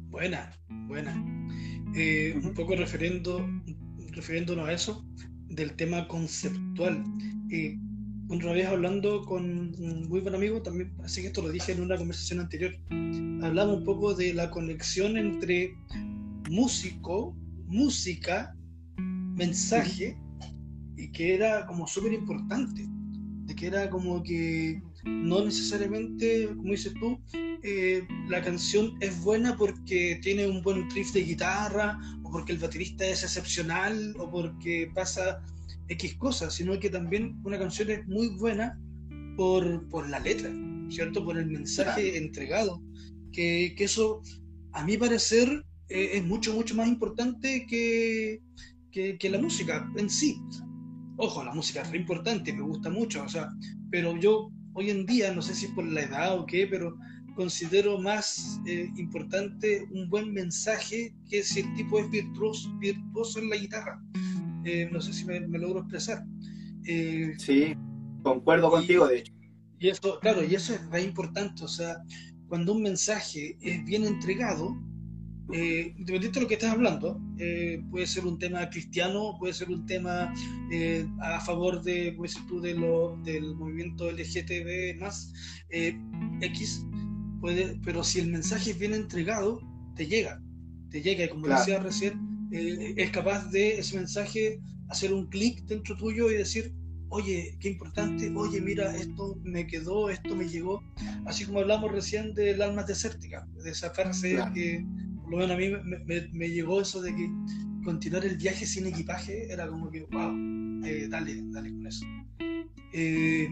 Buena, 0.10 0.52
buena. 0.88 1.12
Eh, 1.96 2.40
un 2.44 2.54
poco 2.54 2.76
refiriendo, 2.76 3.44
refiriéndonos 4.14 4.68
a 4.68 4.74
eso, 4.74 5.06
del 5.50 5.76
tema 5.76 6.08
conceptual. 6.08 7.04
Eh, 7.52 7.78
otra 8.30 8.54
vez 8.54 8.66
hablando 8.68 9.22
con 9.26 9.44
un 9.80 10.08
muy 10.10 10.22
buen 10.22 10.36
amigo, 10.36 10.62
también, 10.62 10.92
así 11.04 11.22
que 11.22 11.28
esto 11.28 11.42
lo 11.42 11.52
dije 11.52 11.74
en 11.74 11.82
una 11.82 11.98
conversación 11.98 12.40
anterior, 12.40 12.74
hablamos 13.44 13.78
un 13.78 13.84
poco 13.84 14.14
de 14.14 14.34
la 14.34 14.50
conexión 14.50 15.18
entre 15.18 15.76
músico, 16.50 17.36
música, 17.68 18.56
mensaje, 18.98 20.18
y 20.96 21.12
que 21.12 21.36
era 21.36 21.66
como 21.66 21.88
súper 21.88 22.14
importante, 22.14 22.86
de 23.46 23.56
que 23.56 23.68
era 23.68 23.90
como 23.90 24.24
que 24.24 24.82
no 25.04 25.44
necesariamente, 25.44 26.48
como 26.56 26.72
dices 26.72 26.94
tú, 27.00 27.20
eh, 27.64 28.08
la 28.30 28.42
canción 28.42 28.94
es 29.02 29.22
buena 29.22 29.56
porque 29.58 30.20
tiene 30.22 30.48
un 30.48 30.62
buen 30.62 30.90
riff 30.92 31.12
de 31.14 31.24
guitarra, 31.24 32.00
porque 32.34 32.52
el 32.52 32.58
baterista 32.58 33.06
es 33.06 33.22
excepcional, 33.24 34.16
o 34.18 34.30
porque 34.30 34.92
pasa 34.94 35.40
X 35.88 36.16
cosas, 36.16 36.56
sino 36.56 36.80
que 36.80 36.90
también 36.90 37.40
una 37.44 37.60
canción 37.60 37.92
es 37.92 38.06
muy 38.08 38.30
buena 38.30 38.78
por, 39.38 39.88
por 39.90 40.10
la 40.10 40.20
letra, 40.20 40.52
¿cierto? 40.90 41.24
Por 41.24 41.38
el 41.38 41.46
mensaje 41.46 42.18
entregado. 42.18 42.82
Que, 43.32 43.76
que, 43.78 43.84
eso, 43.84 44.22
a 44.72 44.84
mi 44.84 44.98
parecer, 44.98 45.64
eh, 45.90 46.10
es 46.14 46.26
mucho, 46.26 46.54
mucho 46.54 46.74
más 46.74 46.88
importante 46.88 47.68
que, 47.68 48.42
que, 48.92 49.16
que, 49.20 49.30
la 49.30 49.38
música 49.38 49.88
en 49.96 50.10
sí. 50.10 50.42
Ojo, 51.18 51.44
la 51.44 51.54
música 51.54 51.84
es 51.84 51.92
re 51.92 52.00
importante, 52.00 52.52
me 52.52 52.64
gusta 52.64 52.90
mucho, 52.90 53.24
o 53.24 53.30
sea, 53.30 53.48
pero 53.92 54.18
yo 54.18 54.50
hoy 54.74 54.90
en 54.90 55.06
día, 55.06 55.32
no 55.32 55.44
sé 55.44 55.54
si 55.54 55.68
por 55.68 55.86
la 55.86 56.02
edad 56.02 56.40
o 56.40 56.48
qué, 56.48 56.66
pero 56.66 56.96
considero 57.36 58.00
más 58.00 58.60
eh, 58.66 58.90
importante 58.98 59.88
un 59.92 60.10
buen 60.10 60.34
mensaje 60.34 61.16
que 61.30 61.44
si 61.44 61.62
el 61.62 61.74
tipo 61.76 62.00
es 62.00 62.10
virtuoso, 62.10 62.76
virtuoso 62.80 63.40
en 63.40 63.50
la 63.50 63.56
guitarra. 63.58 64.02
Eh, 64.66 64.90
no 64.92 65.02
sé 65.02 65.14
si 65.14 65.26
me, 65.26 65.40
logro 65.40 65.82
expresar. 65.82 66.24
Eh, 66.86 67.34
sí, 67.38 67.76
concuerdo 68.22 68.70
contigo, 68.70 69.08
de 69.08 69.20
hecho. 69.20 69.34
Y 69.80 69.90
eso, 69.90 70.20
claro, 70.22 70.44
y 70.44 70.56
eso 70.56 70.74
es 70.74 70.84
muy 70.90 71.02
importante, 71.02 71.64
o 71.64 71.68
sea, 71.68 71.98
cuando 72.48 72.74
un 72.74 72.84
mensaje 72.84 73.58
es 73.62 73.84
bien 73.84 74.06
entregado, 74.06 74.78
eh, 75.52 75.94
independiente 75.98 76.40
de 76.40 76.42
lo 76.44 76.48
que 76.48 76.54
estás 76.54 76.72
hablando, 76.72 77.20
eh, 77.38 77.84
puede 77.92 78.08
ser 78.08 78.26
un 78.26 78.40
tema 78.40 78.70
cristiano, 78.70 79.36
puede 79.38 79.54
ser 79.54 79.70
un 79.70 79.86
tema 79.86 80.34
eh, 80.72 81.06
a 81.20 81.42
favor 81.42 81.84
de, 81.84 82.18
tú, 82.48 82.62
de 82.62 82.74
lo, 82.74 83.18
del 83.24 83.54
movimiento 83.56 84.10
LGTB 84.10 85.00
más 85.00 85.34
X, 85.70 86.86
puede, 87.44 87.78
pero 87.84 88.06
si 88.06 88.22
el 88.22 88.28
mensaje 88.28 88.72
es 88.72 88.80
bien 88.80 88.94
entregado, 88.94 89.60
te 89.98 90.08
llega, 90.08 90.42
te 90.90 91.02
llega, 91.02 91.26
y 91.26 91.28
como 91.28 91.50
decía 91.50 91.78
recién, 91.80 92.48
es 92.54 93.12
capaz 93.12 93.52
de 93.52 93.80
ese 93.80 93.98
mensaje 93.98 94.62
hacer 94.88 95.14
un 95.14 95.28
clic 95.28 95.62
dentro 95.66 95.98
tuyo 95.98 96.32
y 96.32 96.36
decir, 96.36 96.74
oye, 97.10 97.58
qué 97.60 97.68
importante, 97.68 98.32
oye, 98.34 98.62
mira, 98.62 98.96
esto 98.96 99.38
me 99.44 99.68
quedó, 99.68 100.10
esto 100.10 100.34
me 100.38 100.48
llegó, 100.48 100.82
así 101.26 101.44
como 101.44 101.60
hablamos 101.60 101.92
recién 101.92 102.34
del 102.34 102.62
alma 102.62 102.84
desértica, 102.84 103.46
de 103.62 103.72
esa 103.72 103.90
frase 103.90 104.40
que 104.54 104.86
por 105.22 105.32
lo 105.32 105.38
menos 105.40 105.52
a 105.52 105.58
mí 105.58 105.70
me, 106.32 106.50
llegó 106.50 106.80
eso 106.80 107.02
de 107.02 107.14
que 107.14 107.30
continuar 107.84 108.24
el 108.24 108.38
viaje 108.38 108.66
sin 108.66 108.88
equipaje 108.88 109.52
era 109.52 109.68
como 109.68 109.92
que, 109.92 110.04
wow, 110.14 110.34
eh, 110.86 111.10
dale, 111.10 111.42
dale 111.48 111.74
con 111.74 111.88
eso. 111.88 112.06
Eh, 112.94 113.50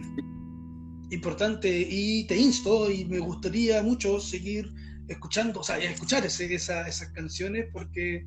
importante, 1.12 1.88
y 1.90 2.24
te 2.26 2.38
insto, 2.38 2.90
y 2.90 3.06
me 3.06 3.20
gustaría 3.20 3.84
mucho 3.84 4.20
seguir 4.20 4.72
escuchando, 5.08 5.60
o 5.60 5.64
sea, 5.64 5.78
escuchar 5.78 6.26
ese, 6.26 6.54
esas 6.54 7.10
canciones 7.14 7.68
porque 7.72 8.26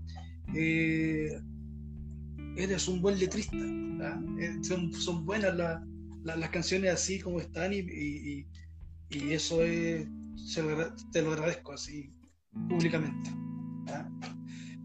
eh, 0.55 1.41
eres 2.57 2.87
un 2.87 3.01
buen 3.01 3.19
letrista. 3.19 3.57
son, 4.63 4.93
son, 4.93 5.25
buenas 5.25 5.55
las 6.23 6.51
canciones 6.51 6.93
así 6.93 7.21
como 7.21 7.41
están 7.41 7.73
y, 7.73 7.79
y, 7.79 8.47
y 9.11 9.33
eso 9.33 9.63
es, 9.63 10.07
te 11.11 11.23
lo 11.23 11.33
agradezco 11.33 11.73
así 11.73 12.13
públicamente. 12.69 13.31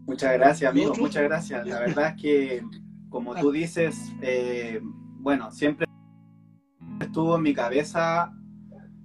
Muchas 0.06 0.32
gracias, 0.32 0.70
amigo, 0.70 0.94
muchas 0.96 1.22
gracias. 1.22 1.66
La 1.66 1.80
verdad 1.80 2.14
es 2.16 2.22
que, 2.22 2.62
como 3.10 3.34
tú 3.34 3.52
dices, 3.52 3.96
eh, 4.22 4.80
bueno, 4.82 5.50
siempre 5.52 5.86
estuvo 7.00 7.36
en 7.36 7.42
mi 7.42 7.54
cabeza 7.54 8.32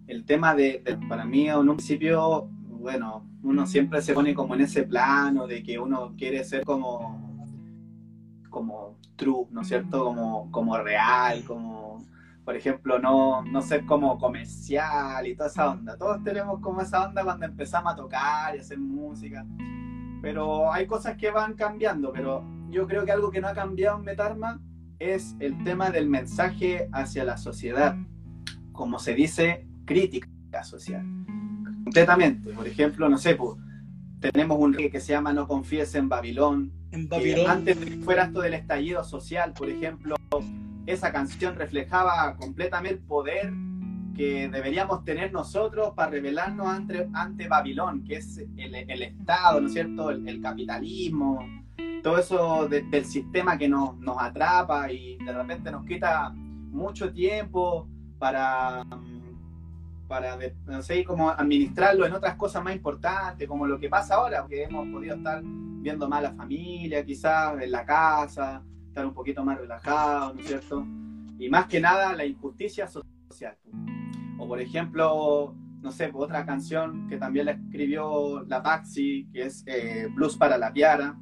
el 0.08 0.26
tema 0.26 0.54
de, 0.54 0.84
para 1.10 1.26
mí, 1.26 1.50
en 1.50 1.58
un 1.58 1.78
principio, 1.78 2.48
bueno, 2.80 3.26
uno 3.42 3.66
siempre 3.66 4.02
se 4.02 4.14
pone 4.14 4.36
como 4.36 4.54
en 4.56 4.62
ese 4.62 4.84
plano 4.84 5.48
de 5.48 5.64
que 5.64 5.80
uno 5.80 6.14
quiere 6.18 6.44
ser 6.44 6.64
como, 6.64 7.50
como 8.50 8.98
true, 9.16 9.48
¿no 9.50 9.62
es 9.62 9.68
cierto? 9.68 10.04
Como, 10.04 10.52
como 10.52 10.78
real, 10.78 11.44
como 11.46 12.06
por 12.44 12.56
ejemplo, 12.56 13.00
no, 13.00 13.42
no 13.42 13.62
ser 13.64 13.88
como 13.88 14.20
comercial 14.20 15.26
y 15.26 15.36
toda 15.36 15.50
esa 15.50 15.72
onda. 15.72 15.98
Todos 15.98 16.24
tenemos 16.24 16.60
como 16.60 16.82
esa 16.82 17.08
onda 17.08 17.24
cuando 17.24 17.48
empezamos 17.48 17.92
a 17.92 17.96
tocar 17.96 18.56
y 18.56 18.60
hacer 18.60 18.78
música. 18.78 19.44
Pero 20.22 20.72
hay 20.72 20.86
cosas 20.86 21.18
que 21.18 21.32
van 21.32 21.56
cambiando, 21.56 22.14
pero 22.14 22.46
yo 22.70 22.88
creo 22.88 23.04
que 23.04 23.12
algo 23.12 23.32
que 23.32 23.42
no 23.42 23.48
ha 23.48 23.56
cambiado 23.56 23.98
en 23.98 24.04
Metarma 24.04 24.62
es 25.00 25.36
el 25.40 25.64
tema 25.64 25.92
del 25.92 26.08
mensaje 26.08 26.90
hacia 26.92 27.24
la 27.24 27.38
sociedad, 27.38 27.96
como 28.72 29.00
se 29.00 29.14
dice, 29.14 29.68
crítica 29.86 30.64
social. 30.64 31.06
Completamente. 31.84 32.52
Por 32.52 32.68
ejemplo, 32.68 33.10
no 33.10 33.18
sé, 33.18 33.36
pues, 33.36 33.58
tenemos 34.20 34.58
un 34.60 34.74
rey 34.74 34.90
que 34.90 35.00
se 35.00 35.14
llama 35.14 35.34
No 35.34 35.48
confíes 35.48 35.94
en 35.96 36.10
Babilón. 36.10 36.72
En 36.92 37.08
Babilón. 37.08 37.50
antes 37.50 37.80
de 37.80 37.86
que 37.86 37.98
fuera 37.98 38.26
esto 38.26 38.42
del 38.42 38.54
estallido 38.54 39.04
social, 39.04 39.54
por 39.54 39.70
ejemplo, 39.70 40.16
esa 40.86 41.12
canción 41.12 41.56
reflejaba 41.56 42.36
completamente 42.38 43.00
el 43.00 43.06
poder 43.06 43.54
que 44.16 44.50
deberíamos 44.50 45.04
tener 45.04 45.32
nosotros 45.34 45.94
para 45.96 46.12
rebelarnos 46.12 46.68
ante, 46.68 47.08
ante 47.14 47.48
Babilón, 47.48 48.04
que 48.04 48.16
es 48.16 48.38
el, 48.38 49.02
Estado, 49.02 49.60
¿no 49.60 49.68
es 49.68 49.74
cierto? 49.74 50.10
El, 50.10 50.42
capitalismo, 50.42 51.46
todo 52.06 52.20
eso 52.20 52.68
del 52.68 53.04
sistema 53.04 53.58
que 53.58 53.68
nos, 53.68 53.98
nos 53.98 54.22
atrapa 54.22 54.92
y 54.92 55.18
de 55.18 55.34
repente 55.34 55.72
nos 55.72 55.84
quita 55.88 56.30
mucho 56.30 57.12
tiempo 57.12 57.90
para, 58.20 58.86
para 60.08 60.38
no 60.68 60.84
sé, 60.84 61.04
cómo 61.04 61.32
administrarlo 61.32 62.06
en 62.06 62.14
otras 62.14 62.36
cosas 62.36 62.64
más 62.64 62.76
importantes, 62.76 63.48
como 63.48 63.66
lo 63.66 63.80
que 63.80 63.90
pasa 63.90 64.14
ahora, 64.14 64.46
que 64.48 64.66
hemos 64.66 64.88
podido 64.90 65.16
estar 65.16 65.42
viendo 65.44 66.08
más 66.08 66.20
a 66.20 66.30
la 66.30 66.34
familia, 66.34 67.04
quizás 67.04 67.60
en 67.60 67.72
la 67.72 67.84
casa, 67.84 68.62
estar 68.88 69.04
un 69.04 69.14
poquito 69.16 69.44
más 69.44 69.58
relajado, 69.58 70.36
¿no 70.36 70.42
es 70.42 70.46
cierto? 70.46 70.86
Y 71.40 71.50
más 71.50 71.66
que 71.66 71.80
nada 71.80 72.14
la 72.14 72.24
injusticia 72.24 72.88
social. 72.88 73.58
O 74.38 74.48
por 74.48 74.62
ejemplo, 74.62 75.56
no 75.82 75.92
sé, 75.92 76.12
otra 76.14 76.46
canción 76.46 77.08
que 77.08 77.18
también 77.18 77.48
la 77.48 77.54
escribió 77.54 78.44
la 78.44 78.62
Paxi, 78.62 79.28
que 79.34 79.48
es 79.48 79.64
eh, 79.66 80.08
Blues 80.14 80.38
para 80.38 80.60
la 80.60 80.72
Piara, 80.72 81.18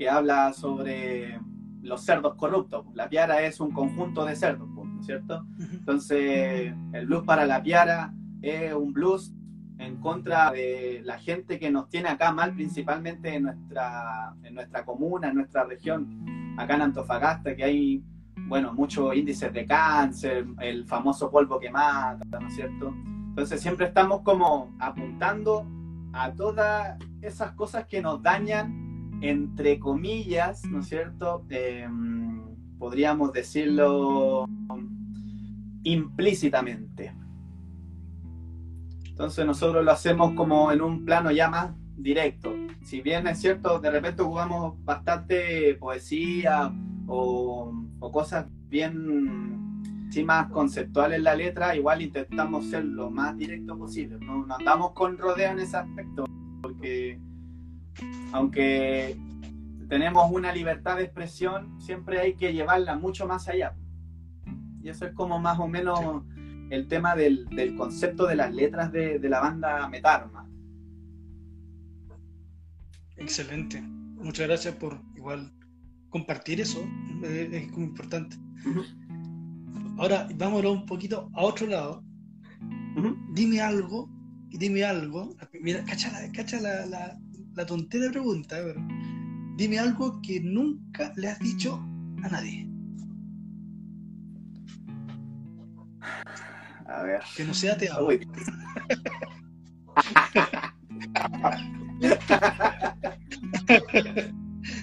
que 0.00 0.08
habla 0.08 0.54
sobre 0.54 1.38
los 1.82 2.00
cerdos 2.00 2.34
corruptos. 2.36 2.86
La 2.94 3.10
Piara 3.10 3.42
es 3.42 3.60
un 3.60 3.70
conjunto 3.70 4.24
de 4.24 4.34
cerdos, 4.34 4.66
¿no 4.66 4.98
es 4.98 5.04
cierto? 5.04 5.44
Entonces, 5.58 6.74
el 6.94 7.04
Blues 7.04 7.22
para 7.24 7.44
la 7.44 7.62
Piara 7.62 8.14
es 8.40 8.72
un 8.72 8.94
blues 8.94 9.34
en 9.76 9.96
contra 9.96 10.52
de 10.52 11.02
la 11.04 11.18
gente 11.18 11.58
que 11.58 11.70
nos 11.70 11.90
tiene 11.90 12.08
acá 12.08 12.32
mal, 12.32 12.54
principalmente 12.54 13.34
en 13.34 13.42
nuestra, 13.42 14.34
en 14.42 14.54
nuestra 14.54 14.86
comuna, 14.86 15.28
en 15.28 15.34
nuestra 15.34 15.64
región 15.64 16.54
acá 16.56 16.76
en 16.76 16.80
Antofagasta, 16.80 17.54
que 17.54 17.64
hay, 17.64 18.02
bueno, 18.48 18.72
muchos 18.72 19.14
índices 19.14 19.52
de 19.52 19.66
cáncer, 19.66 20.46
el 20.60 20.86
famoso 20.86 21.30
polvo 21.30 21.60
que 21.60 21.70
mata, 21.70 22.40
¿no 22.40 22.48
es 22.48 22.54
cierto? 22.54 22.94
Entonces 23.28 23.60
siempre 23.60 23.88
estamos 23.88 24.22
como 24.22 24.74
apuntando 24.78 25.66
a 26.14 26.32
todas 26.32 26.96
esas 27.20 27.52
cosas 27.52 27.84
que 27.84 28.00
nos 28.00 28.22
dañan, 28.22 28.89
entre 29.20 29.78
comillas, 29.78 30.64
¿no 30.64 30.80
es 30.80 30.88
cierto? 30.88 31.44
Em, 31.50 32.40
podríamos 32.78 33.32
decirlo 33.32 34.46
implícitamente. 35.82 37.14
Entonces 39.08 39.44
nosotros 39.44 39.84
lo 39.84 39.90
hacemos 39.90 40.32
como 40.32 40.72
en 40.72 40.80
un 40.80 41.04
plano 41.04 41.30
ya 41.30 41.50
más 41.50 41.72
directo. 41.96 42.54
Si 42.82 43.02
bien 43.02 43.26
es 43.26 43.38
cierto, 43.38 43.78
de 43.78 43.90
repente 43.90 44.22
jugamos 44.22 44.82
bastante 44.84 45.74
poesía 45.74 46.72
o, 47.06 47.72
cosas 48.12 48.46
bien 48.68 50.08
sí 50.10 50.24
más 50.24 50.50
conceptual 50.50 51.12
en 51.12 51.22
la 51.22 51.36
letra, 51.36 51.76
igual 51.76 52.02
intentamos 52.02 52.66
ser 52.66 52.84
lo 52.84 53.10
más 53.10 53.36
directo 53.36 53.76
posible. 53.76 54.18
No, 54.20 54.46
no 54.46 54.56
andamos 54.56 54.92
con 54.92 55.18
rodeo 55.18 55.52
en 55.52 55.60
ese 55.60 55.76
aspecto, 55.76 56.24
porque 56.62 57.20
aunque 58.32 59.16
tenemos 59.88 60.30
una 60.30 60.52
libertad 60.52 60.96
de 60.96 61.04
expresión, 61.04 61.80
siempre 61.80 62.20
hay 62.20 62.34
que 62.34 62.52
llevarla 62.52 62.96
mucho 62.96 63.26
más 63.26 63.48
allá. 63.48 63.74
Y 64.82 64.88
eso 64.88 65.06
es 65.06 65.12
como 65.14 65.38
más 65.38 65.58
o 65.58 65.68
menos 65.68 66.24
el 66.70 66.86
tema 66.86 67.16
del, 67.16 67.46
del 67.50 67.76
concepto 67.76 68.26
de 68.26 68.36
las 68.36 68.54
letras 68.54 68.92
de, 68.92 69.18
de 69.18 69.28
la 69.28 69.40
banda 69.40 69.88
Metarma. 69.88 70.48
Excelente. 73.16 73.82
Muchas 73.82 74.46
gracias 74.46 74.74
por 74.76 75.00
igual 75.16 75.52
compartir 76.10 76.60
eso. 76.60 76.80
Es, 77.22 77.70
muy 77.72 77.84
importante. 77.84 78.36
Ahora, 79.98 80.28
vámonos 80.36 80.72
un 80.72 80.86
poquito 80.86 81.30
a 81.34 81.42
otro 81.42 81.66
lado. 81.66 82.04
Dime 83.32 83.60
algo, 83.60 84.10
dime 84.50 84.84
algo. 84.84 85.34
Mira, 85.60 85.84
cacha 85.84 86.10
la, 86.12 86.32
cacha 86.32 86.60
la, 86.60 86.86
la, 86.86 87.18
la 87.54 87.66
tontera 87.66 88.10
pregunta, 88.10 88.56
pero 88.64 88.80
dime 89.56 89.78
algo 89.78 90.20
que 90.22 90.40
nunca 90.40 91.12
le 91.16 91.28
has 91.28 91.38
dicho 91.40 91.76
a 92.22 92.28
nadie. 92.28 92.66
A 96.86 97.02
ver. 97.02 97.20
Que 97.36 97.44
no 97.44 97.54
sea 97.54 97.76
te 97.76 97.90
amo. 97.90 98.08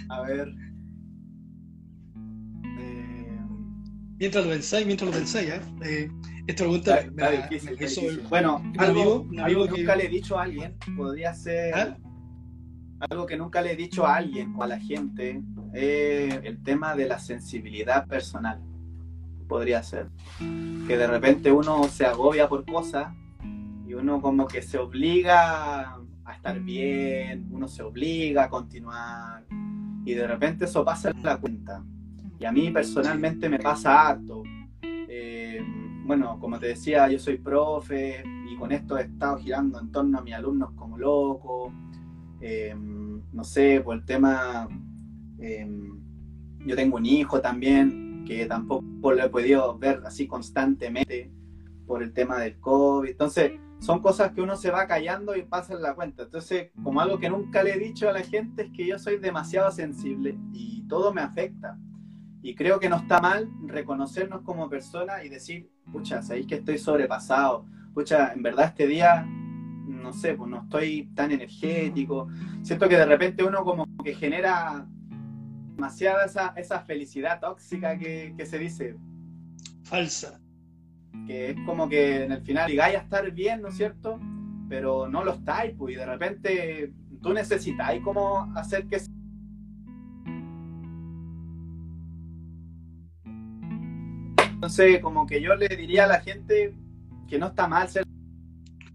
A 0.10 0.22
ver. 0.22 0.54
Eh, 2.80 3.38
Mientras 4.20 4.46
lo 4.46 4.52
pensáis, 4.52 4.86
mientras 4.86 5.10
lo 5.12 5.18
pensáis, 5.18 5.50
¿eh? 5.50 5.62
Eh, 5.84 6.10
esta 6.48 6.64
pregunta 6.64 6.98
está- 7.00 7.32
difícil, 7.50 7.78
está 7.80 8.30
Bueno, 8.30 8.64
algo, 8.78 9.22
amigo- 9.28 9.44
algo 9.44 9.68
que- 9.68 9.82
nunca 9.82 9.96
le 9.96 10.06
he 10.06 10.10
dicho 10.10 10.40
a 10.40 10.44
alguien 10.44 10.76
podría 10.96 11.34
ser. 11.34 11.74
¿Ah? 11.76 11.98
Algo 13.00 13.26
que 13.26 13.38
nunca 13.38 13.62
le 13.62 13.74
he 13.74 13.76
dicho 13.76 14.06
a 14.06 14.16
alguien 14.16 14.54
o 14.58 14.64
a 14.64 14.68
la 14.68 14.80
gente 14.80 15.42
es 15.74 16.40
el 16.44 16.64
tema 16.64 16.96
de 16.96 17.08
la 17.08 17.20
sensibilidad 17.20 18.08
personal. 18.08 18.62
Podría 19.48 19.84
ser. 19.84 20.10
Que 20.40 20.98
de 20.98 21.08
repente 21.08 21.52
uno 21.52 21.84
se 21.86 22.06
agobia 22.06 22.50
por 22.50 22.66
cosas 22.66 23.14
y 23.88 23.94
uno 23.94 24.22
como 24.22 24.48
que 24.48 24.62
se 24.62 24.78
obliga 24.78 25.96
a 26.26 26.34
estar 26.34 26.60
bien, 26.60 27.48
uno 27.52 27.68
se 27.68 27.84
obliga 27.84 28.46
a 28.46 28.50
continuar 28.50 29.46
y 30.08 30.14
de 30.14 30.26
repente 30.26 30.66
eso 30.66 30.86
pasa 30.86 31.12
en 31.12 31.22
la 31.22 31.38
cuenta. 31.38 31.84
Y 32.40 32.46
a 32.46 32.52
mí 32.52 32.72
personalmente 32.72 33.50
me 33.50 33.60
pasa 33.60 34.08
harto. 34.08 34.42
Eh, 34.82 35.62
bueno, 36.06 36.40
como 36.40 36.58
te 36.60 36.68
decía, 36.68 37.10
yo 37.10 37.20
soy 37.20 37.38
profe 37.38 38.24
y 38.50 38.56
con 38.56 38.72
esto 38.72 38.98
he 38.98 39.02
estado 39.02 39.38
girando 39.38 39.80
en 39.82 39.92
torno 39.92 40.18
a 40.18 40.22
mis 40.22 40.34
alumnos 40.34 40.72
como 40.76 40.98
loco. 40.98 41.74
Eh, 42.42 42.76
no 42.76 43.44
sé, 43.44 43.82
por 43.82 43.98
el 43.98 44.06
tema, 44.06 44.68
eh, 45.40 45.68
yo 46.66 46.76
tengo 46.76 46.98
un 46.98 47.06
hijo 47.06 47.42
también 47.42 48.24
que 48.26 48.46
tampoco 48.46 49.12
lo 49.12 49.24
he 49.24 49.30
podido 49.30 49.78
ver 49.78 50.02
así 50.06 50.28
constantemente 50.28 51.32
por 51.86 52.04
el 52.04 52.14
tema 52.14 52.40
del 52.40 52.60
COVID. 52.60 53.10
Entonces, 53.10 53.54
son 53.80 54.02
cosas 54.02 54.32
que 54.32 54.42
uno 54.42 54.56
se 54.56 54.72
va 54.72 54.88
callando 54.88 55.36
y 55.36 55.44
pasa 55.44 55.74
en 55.74 55.82
la 55.82 55.94
cuenta. 55.94 56.24
Entonces, 56.24 56.72
como 56.84 57.00
algo 57.00 57.20
que 57.20 57.30
nunca 57.30 57.64
le 57.64 57.76
he 57.76 57.80
dicho 57.80 58.10
a 58.10 58.14
la 58.14 58.22
gente 58.22 58.64
es 58.64 58.72
que 58.72 58.88
yo 58.88 59.00
soy 59.00 59.18
demasiado 59.18 59.72
sensible 59.72 60.38
y 60.52 60.86
todo 60.88 61.14
me 61.14 61.22
afecta. 61.22 61.78
Y 62.42 62.56
creo 62.56 62.80
que 62.80 62.90
no 62.90 62.98
está 62.98 63.20
mal 63.20 63.50
reconocernos 63.66 64.42
como 64.42 64.70
personas 64.70 65.24
y 65.26 65.30
decir, 65.30 65.70
pucha, 65.92 66.22
sabéis 66.22 66.48
que 66.48 66.56
estoy 66.56 66.78
sobrepasado. 66.78 67.66
Pucha, 67.94 68.34
en 68.34 68.42
verdad 68.42 68.68
este 68.68 68.88
día, 68.88 69.28
no 69.88 70.14
sé, 70.14 70.34
pues 70.34 70.50
no 70.50 70.64
estoy 70.64 71.10
tan 71.16 71.32
energético. 71.32 72.28
Siento 72.62 72.90
que 72.90 72.98
de 72.98 73.06
repente 73.06 73.44
uno 73.44 73.64
como 73.64 73.88
que 74.04 74.14
genera 74.14 74.86
demasiada 75.76 76.26
esa, 76.26 76.54
esa 76.58 76.82
felicidad 76.82 77.40
tóxica 77.40 77.98
que, 77.98 78.34
que 78.38 78.46
se 78.46 78.60
dice, 78.60 78.98
Falsa. 79.84 80.40
que 81.26 81.52
es 81.52 81.58
como 81.66 81.88
que 81.88 82.24
en 82.24 82.32
el 82.32 82.42
final 82.42 82.70
llegáis 82.70 82.98
a 82.98 83.02
estar 83.02 83.32
bien, 83.32 83.62
¿no 83.62 83.70
es 83.70 83.78
cierto? 83.78 84.20
Pero 84.68 85.08
no 85.08 85.24
lo 85.24 85.34
estáis, 85.34 85.74
pues, 85.78 85.94
y 85.94 85.98
de 85.98 86.06
repente 86.06 86.94
tú 87.22 87.34
necesitáis 87.34 88.04
como 88.04 88.52
hacer 88.56 88.88
que... 88.88 89.02
Entonces, 94.50 95.00
como 95.02 95.28
que 95.28 95.40
yo 95.40 95.56
le 95.56 95.68
diría 95.68 96.06
a 96.06 96.08
la 96.08 96.20
gente 96.20 96.76
que 97.28 97.38
no 97.38 97.48
está 97.48 97.68
mal 97.68 97.88
ser 97.88 98.07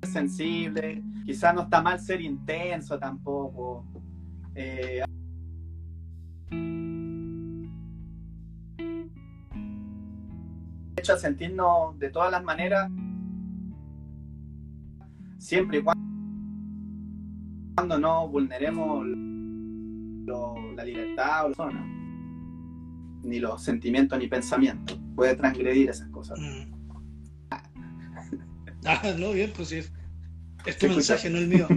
sensible, 0.06 1.02
quizás 1.24 1.54
no 1.54 1.62
está 1.62 1.80
mal 1.82 1.98
ser 2.00 2.20
intenso 2.20 2.98
tampoco. 2.98 3.84
Eh, 4.54 5.02
a 11.10 11.16
sentirnos 11.16 11.98
de 11.98 12.10
todas 12.10 12.30
las 12.30 12.44
maneras, 12.44 12.88
siempre 15.38 15.78
y 15.78 15.82
cuando 17.74 17.98
no 17.98 18.28
vulneremos 18.28 19.04
la 20.76 20.84
libertad 20.84 21.46
o 21.46 21.48
la 21.48 21.54
zona, 21.54 21.84
ni 23.24 23.40
los 23.40 23.62
sentimientos 23.62 24.18
ni 24.18 24.28
pensamientos. 24.28 25.00
Puede 25.14 25.34
transgredir 25.34 25.90
esas 25.90 26.08
cosas. 26.10 26.38
Mm. 26.38 26.71
Ah, 28.84 29.14
no, 29.18 29.32
bien, 29.32 29.52
pues 29.54 29.68
sí. 29.68 29.76
Es, 29.76 29.92
es 30.66 30.78
tu 30.78 30.88
mensaje, 30.88 31.30
no 31.30 31.38
el 31.38 31.48
mío. 31.48 31.68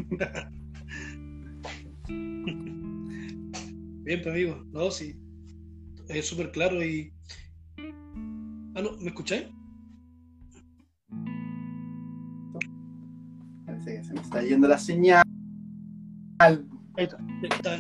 bien, 4.04 4.22
pues 4.22 4.28
amigo. 4.28 4.64
No, 4.72 4.90
sí. 4.92 5.16
Es 6.10 6.28
súper 6.28 6.52
claro 6.52 6.84
y. 6.84 7.14
¿Aló? 8.76 8.98
¿Me 9.00 9.08
escucháis? 9.08 9.46
Parece 13.66 13.96
que 13.98 14.04
se 14.04 14.14
me 14.14 14.22
está 14.22 14.42
yendo 14.44 14.68
la 14.68 14.78
señal. 14.78 15.24
Ahí 16.40 16.60
está. 16.98 17.18
Está- 17.42 17.80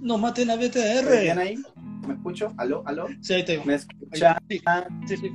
No 0.00 0.16
maten 0.18 0.50
a 0.50 0.54
¿Estoy 0.54 0.68
BTR. 0.82 1.20
bien 1.22 1.38
ahí? 1.38 1.58
¿Me 2.06 2.14
escucho? 2.14 2.54
¿Aló? 2.56 2.82
¿Aló? 2.86 3.06
Sí, 3.20 3.34
ahí 3.34 3.40
está. 3.40 3.64
¿Me 3.64 3.74
Ahí 3.74 3.80
escuchan? 3.80 4.38
sí, 5.06 5.16
sí. 5.16 5.30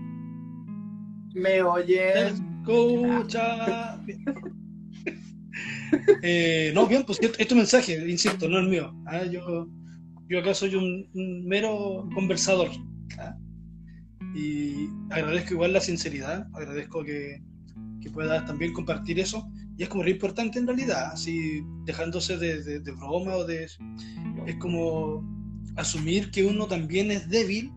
¿Me 1.36 1.62
oyen? 1.62 2.55
Escucha. 2.68 4.00
Eh, 6.22 6.72
no, 6.74 6.86
bien, 6.88 7.04
pues 7.06 7.20
es 7.22 7.48
tu 7.48 7.56
mensaje, 7.56 8.10
insisto, 8.10 8.48
no 8.50 8.60
el 8.60 8.68
mío. 8.68 8.94
Ah, 9.06 9.24
yo, 9.26 9.68
yo 10.28 10.40
acá 10.40 10.54
soy 10.54 10.76
un, 10.76 11.08
un 11.14 11.46
mero 11.46 12.08
conversador. 12.14 12.70
¿ah? 13.20 13.38
Y 14.36 14.88
agradezco 15.12 15.54
igual 15.54 15.72
la 15.74 15.80
sinceridad, 15.80 16.48
agradezco 16.54 17.04
que, 17.04 17.42
que 18.02 18.10
puedas 18.10 18.46
también 18.46 18.74
compartir 18.74 19.20
eso. 19.20 19.48
Y 19.78 19.84
es 19.84 19.90
como 19.90 20.04
re 20.04 20.12
importante 20.12 20.60
en 20.60 20.68
realidad, 20.68 21.12
así 21.14 21.62
dejándose 21.86 22.38
de, 22.38 22.64
de- 22.64 22.80
de 22.80 22.92
broma 22.92 23.36
o 23.36 23.46
de... 23.46 23.68
Es 24.46 24.56
como 24.60 25.24
asumir 25.78 26.32
que 26.32 26.46
uno 26.46 26.66
también 26.68 27.12
es 27.12 27.30
débil. 27.30 27.72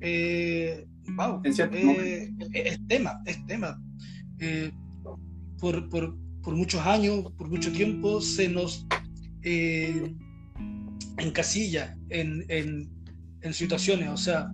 Eh, 0.00 0.86
wow, 1.16 1.40
En 1.44 1.54
cierto 1.54 1.76
eh, 1.76 2.32
es 2.52 2.86
tema, 2.86 3.20
es 3.26 3.44
tema. 3.46 3.80
Eh, 4.40 4.70
por, 5.58 5.88
por, 5.90 6.16
por 6.42 6.54
muchos 6.56 6.80
años, 6.86 7.30
por 7.36 7.48
mucho 7.48 7.70
tiempo, 7.72 8.20
se 8.20 8.48
nos 8.48 8.86
eh, 9.42 10.14
encasilla 11.18 11.96
en, 12.08 12.44
en, 12.48 12.90
en 13.42 13.54
situaciones, 13.54 14.08
o 14.08 14.16
sea, 14.16 14.50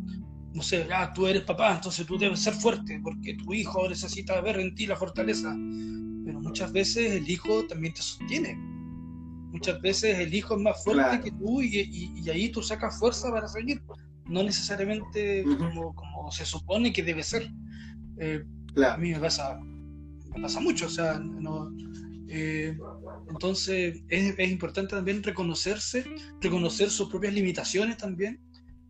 no 0.52 0.62
sé, 0.62 0.86
ah, 0.92 1.12
tú 1.12 1.26
eres 1.26 1.42
papá, 1.42 1.74
entonces 1.74 2.06
tú 2.06 2.18
debes 2.18 2.40
ser 2.40 2.54
fuerte, 2.54 2.98
porque 3.02 3.34
tu 3.34 3.52
hijo 3.52 3.88
necesita 3.88 4.40
ver 4.40 4.58
en 4.58 4.74
ti 4.74 4.86
la 4.86 4.96
fortaleza. 4.96 5.54
Pero 6.24 6.40
muchas 6.40 6.72
veces 6.72 7.12
el 7.12 7.28
hijo 7.30 7.64
también 7.66 7.94
te 7.94 8.02
sostiene. 8.02 8.56
Muchas 9.52 9.80
veces 9.80 10.18
el 10.18 10.34
hijo 10.34 10.56
es 10.56 10.62
más 10.62 10.82
fuerte 10.82 11.02
Claro. 11.02 11.24
que 11.24 11.30
tú 11.30 11.62
y, 11.62 11.78
y- 11.80 12.12
y 12.24 12.30
ahí 12.30 12.48
tú 12.48 12.62
sacas 12.62 12.98
fuerza 12.98 13.30
para 13.30 13.46
seguir. 13.46 13.80
No 14.28 14.42
necesariamente 14.42 15.44
Ujú. 15.46 15.58
como, 15.58 15.94
como 15.94 16.32
se 16.32 16.44
supone 16.44 16.92
que 16.92 17.02
debe 17.02 17.22
ser. 17.22 17.48
Eh, 18.18 18.42
a 18.44 18.72
Claro. 18.74 19.00
mí 19.00 19.10
me 19.12 19.20
pasa, 19.20 19.58
pasa 20.40 20.60
mucho, 20.60 20.86
o 20.86 20.90
sea, 20.90 21.18
no, 21.18 21.72
eh, 22.28 22.76
entonces 23.30 24.02
es, 24.08 24.34
es 24.38 24.50
importante 24.50 24.94
también 24.96 25.22
reconocerse, 25.22 26.04
reconocer 26.40 26.90
sus 26.90 27.08
propias 27.08 27.34
limitaciones 27.34 27.96
también 27.96 28.40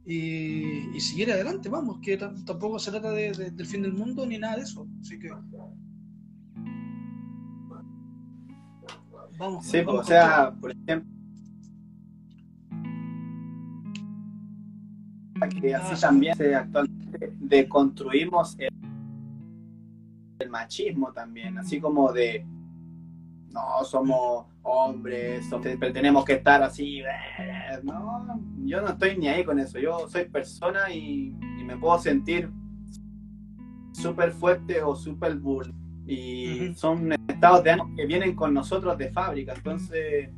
y, 0.04 0.88
y 0.96 1.00
seguir 1.00 1.30
adelante, 1.32 1.68
vamos, 1.68 1.98
que 2.02 2.18
tam- 2.18 2.44
tampoco 2.44 2.78
se 2.78 2.90
trata 2.90 3.10
de- 3.10 3.32
de- 3.32 3.50
del 3.50 3.66
fin 3.66 3.82
del 3.82 3.92
mundo 3.92 4.24
ni 4.26 4.38
nada 4.38 4.56
de 4.56 4.62
eso, 4.62 4.86
así 5.00 5.18
que 5.18 5.30
vamos. 9.38 9.64
Sí, 9.66 9.72
pues, 9.72 9.86
vamos 9.86 10.00
o 10.00 10.04
sea, 10.04 10.54
por 10.60 10.70
ejemplo, 10.70 11.10
que 15.60 15.74
así 15.74 15.88
Ah, 15.92 15.96
sí. 15.96 16.00
también 16.00 16.34
se 16.36 16.54
actualmente 16.54 17.32
deconstruimos 17.40 18.56
el 18.58 18.70
machismo 20.48 21.12
también, 21.12 21.58
así 21.58 21.80
como 21.80 22.12
de, 22.12 22.44
no, 23.50 23.84
somos 23.84 24.46
hombres, 24.62 25.48
tenemos 25.92 26.24
que 26.24 26.34
estar 26.34 26.62
así, 26.62 27.02
no, 27.82 28.40
yo 28.64 28.82
no 28.82 28.88
estoy 28.88 29.16
ni 29.16 29.28
ahí 29.28 29.44
con 29.44 29.58
eso, 29.58 29.78
yo 29.78 30.08
soy 30.08 30.24
persona 30.26 30.90
y, 30.92 31.34
me 31.66 31.76
puedo 31.76 31.98
sentir 31.98 32.48
súper 33.90 34.30
fuerte 34.30 34.82
o 34.82 34.94
súper 34.94 35.34
bull. 35.34 35.74
Y 36.06 36.72
son 36.76 37.10
estados 37.26 37.64
de 37.64 37.72
ánimo 37.72 37.92
que 37.96 38.06
vienen 38.06 38.36
con 38.36 38.54
nosotros 38.54 38.96
de 38.96 39.10
fábrica. 39.10 39.52
Entonces, 39.52 40.30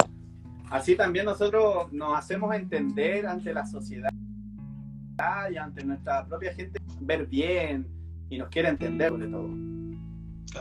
así 0.71 0.97
también 0.97 1.27
nosotros 1.27 1.93
nos 1.93 2.19
hacemos 2.19 2.55
entender 2.55 3.27
ante 3.27 3.53
la 3.53 3.67
sociedad 3.67 4.09
y 5.53 5.57
ante 5.59 5.85
nuestra 5.85 6.25
propia 6.27 6.55
gente, 6.55 6.81
ver 7.01 7.27
bien 7.27 7.87
y 8.31 8.39
nos 8.39 8.49
quiere 8.49 8.69
entender 8.69 9.11
sobre 9.11 9.27
todo. 9.27 9.49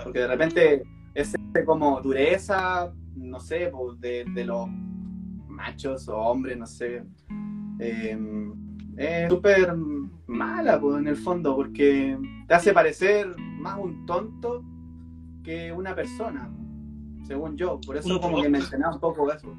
Porque 0.04 0.20
de 0.20 0.28
repente 0.28 0.84
ese 1.14 1.38
como 1.66 2.02
dureza, 2.02 2.94
no 3.16 3.40
sé, 3.40 3.72
pues, 3.72 4.00
de, 4.00 4.46
los 4.46 4.68
machos 5.48 6.08
o 6.08 6.18
hombres, 6.18 6.58
no 6.58 6.66
sé, 6.66 7.04
em, 7.80 8.54
es 8.96 9.30
súper 9.30 9.76
mala 10.28 10.80
pues, 10.80 11.00
en 11.00 11.08
el 11.08 11.16
fondo, 11.16 11.56
porque 11.56 12.18
te 12.48 12.54
hace 12.54 12.74
parecer 12.74 13.36
más 13.38 13.80
un 13.80 14.06
tonto 14.06 14.64
que 15.44 15.72
una 15.72 15.96
persona, 15.96 16.52
según 17.24 17.58
yo. 17.58 17.80
Por 17.82 17.98
eso 17.98 18.20
como 18.20 18.42
que 18.42 18.50
mencionaba 18.50 18.96
un 18.96 19.00
poco 19.00 19.32
eso. 19.32 19.56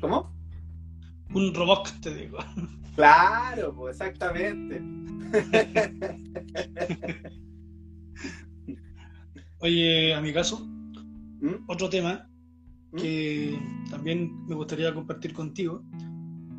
¿Cómo? 0.00 0.32
Un 1.34 1.54
robot, 1.54 2.00
te 2.00 2.14
digo. 2.14 2.38
Claro, 2.94 3.74
pues 3.74 4.00
exactamente. 4.00 4.82
Oye, 9.60 10.14
a 10.14 10.20
mi 10.20 10.32
caso, 10.32 10.64
¿Mm? 11.40 11.64
otro 11.66 11.88
tema 11.88 12.28
¿Mm? 12.92 12.96
que 12.96 13.58
también 13.90 14.46
me 14.46 14.54
gustaría 14.54 14.94
compartir 14.94 15.32
contigo 15.32 15.82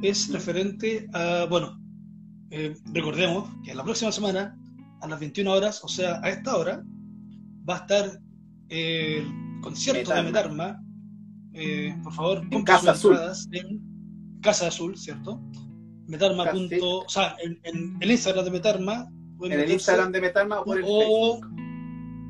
es 0.01 0.29
¿Mm? 0.29 0.33
referente 0.33 1.07
a, 1.13 1.45
bueno, 1.49 1.79
eh, 2.51 2.75
recordemos 2.93 3.49
que 3.63 3.73
la 3.73 3.83
próxima 3.83 4.11
semana, 4.11 4.57
a 5.01 5.07
las 5.07 5.19
21 5.19 5.51
horas, 5.51 5.83
o 5.83 5.87
sea, 5.87 6.19
a 6.23 6.29
esta 6.29 6.57
hora, 6.57 6.83
va 7.67 7.75
a 7.75 7.79
estar 7.79 8.19
el 8.69 9.27
concierto 9.61 10.13
de 10.13 10.23
Metarma. 10.23 10.81
Eh, 11.53 11.95
por 12.03 12.13
favor, 12.13 12.47
en 12.51 12.63
Casa 12.63 12.91
Azul. 12.91 13.17
En 13.51 13.81
Casa 14.41 14.67
Azul, 14.67 14.97
¿cierto? 14.97 15.41
Metarma. 16.07 16.45
o 16.81 17.05
sea, 17.07 17.35
en, 17.43 17.97
el 18.01 18.11
Instagram 18.11 18.45
de 18.45 18.51
Metarma. 18.51 19.07
En 19.41 19.51
el 19.53 19.71
Instagram 19.71 20.11
de 20.11 20.21
Metarma 20.21 20.61
o 20.61 20.73
Facebook. 20.73 21.58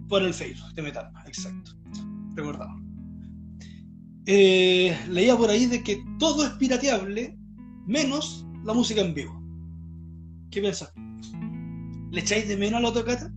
Por 0.10 0.24
el 0.24 0.34
Facebook 0.34 0.74
de 0.74 0.82
Metarma, 0.82 1.24
exacto. 1.28 1.72
Recordado. 2.36 2.72
Eh, 4.26 4.98
leía 5.10 5.38
por 5.38 5.50
ahí 5.50 5.68
de 5.68 5.84
que 5.84 6.04
todo 6.18 6.46
es 6.46 6.52
pirateable, 6.54 7.38
menos 7.86 8.46
la 8.64 8.74
música 8.74 9.02
en 9.02 9.14
vivo. 9.14 9.42
¿Qué 10.52 10.62
piensas? 10.62 10.92
¿Le 12.12 12.22
echáis 12.22 12.48
de 12.48 12.58
menos 12.58 12.80
a 12.80 12.82
la 12.82 12.94
tocata? 12.94 13.32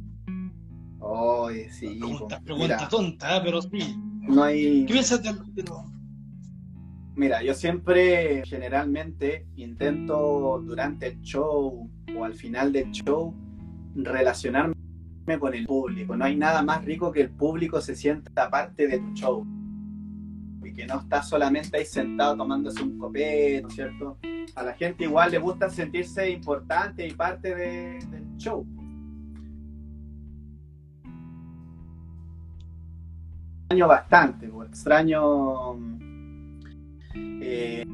sí. 1.71 2.01
Pregunta, 2.45 2.89
tonta, 2.89 3.37
¿eh? 3.37 3.41
pero 3.45 3.61
sí. 3.61 3.97
No 4.23 4.43
hay... 4.45 4.87
¿Qué 4.87 4.95
piensas 4.95 5.21
Mira, 7.15 7.43
yo 7.43 7.53
siempre, 7.53 8.43
generalmente, 8.47 9.47
intento 9.57 10.63
durante 10.65 11.09
el 11.09 11.21
show 11.21 11.91
o 12.17 12.25
al 12.25 12.35
final 12.35 12.73
del 12.73 12.91
show 12.91 13.35
relacionarme 13.95 14.82
con 15.39 15.55
el 15.55 15.67
público. 15.67 16.17
No 16.17 16.25
hay 16.25 16.37
nada 16.37 16.63
más 16.63 16.85
rico 16.85 17.13
que 17.13 17.23
el 17.23 17.31
público 17.31 17.81
se 17.81 17.95
sienta 17.95 18.51
parte 18.51 18.87
del 18.87 19.13
show 19.15 19.47
y 20.63 20.73
que 20.73 20.87
no 20.87 21.01
está 21.01 21.23
solamente 21.23 21.77
ahí 21.77 21.85
sentado 21.85 22.37
tomándose 22.37 22.83
un 22.83 22.99
copete, 22.99 23.65
¿cierto? 23.71 24.19
A 24.55 24.63
la 24.63 24.73
gente 24.75 25.05
igual 25.05 25.31
le 25.31 25.39
gusta 25.39 25.71
sentirse 25.71 26.29
importante 26.31 27.07
y 27.07 27.13
parte 27.13 27.55
del 27.55 28.37
show. 28.37 28.67
extraño 33.73 33.89
bastante, 33.89 34.51
extraño 34.67 35.79
eh, 37.15 37.85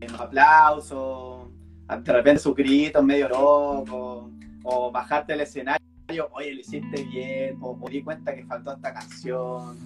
los 0.00 0.20
aplausos, 0.20 1.48
de 1.88 2.12
repente 2.12 2.40
sus 2.40 2.54
gritos 2.54 3.02
medio 3.02 3.28
locos, 3.28 4.30
o 4.62 4.90
bajarte 4.90 5.34
el 5.34 5.40
escenario, 5.40 6.28
oye, 6.32 6.54
lo 6.54 6.60
hiciste 6.60 7.04
bien, 7.04 7.58
o 7.60 7.76
me 7.76 7.90
di 7.90 8.02
cuenta 8.02 8.34
que 8.34 8.44
faltó 8.44 8.72
esta 8.72 8.92
canción. 8.92 9.76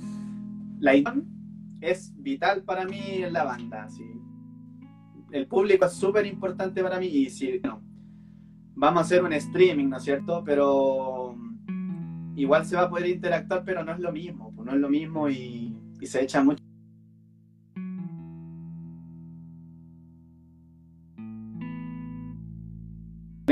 La 0.81 0.93
es 1.81 2.13
vital 2.17 2.63
para 2.63 2.85
mí 2.85 3.23
en 3.23 3.33
la 3.33 3.45
banda, 3.45 3.89
¿sí? 3.89 4.05
El 5.31 5.47
público 5.47 5.87
es 5.87 5.93
súper 5.93 6.27
importante 6.27 6.83
para 6.83 6.99
mí 6.99 7.07
y 7.07 7.31
si 7.31 7.61
no, 7.63 7.83
vamos 8.75 8.99
a 8.99 9.05
hacer 9.05 9.25
un 9.25 9.33
streaming, 9.33 9.89
¿no 9.89 9.97
es 9.97 10.05
cierto? 10.05 10.43
Pero 10.45 11.37
igual 12.37 12.65
se 12.65 12.77
va 12.77 12.83
a 12.83 12.91
poder 12.91 13.09
interactuar, 13.09 13.65
pero 13.65 13.85
no 13.85 13.93
es 13.93 13.99
lo 13.99 14.13
mismo, 14.13 14.53
pues 14.55 14.67
no 14.67 14.75
es 14.75 14.81
lo 14.81 14.89
mismo 14.89 15.29
y, 15.29 15.81
se 16.03 16.23
echa 16.23 16.43
mucho. 16.45 16.63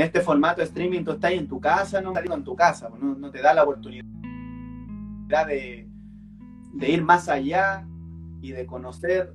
Este 0.05 0.21
formato 0.21 0.61
de 0.61 0.67
streaming 0.67 1.03
tú 1.03 1.11
estás 1.11 1.31
en 1.31 1.47
tu 1.47 1.59
casa, 1.59 2.01
no 2.01 2.13
en 2.17 2.43
tu 2.43 2.55
casa, 2.55 2.89
pues 2.89 3.01
no, 3.01 3.31
te 3.31 3.41
da 3.41 3.53
la 3.53 3.63
oportunidad 3.63 4.05
de, 5.47 5.87
de 6.73 6.91
ir 6.91 7.03
más 7.03 7.27
allá 7.29 7.87
y 8.41 8.51
de 8.51 8.65
conocer 8.65 9.33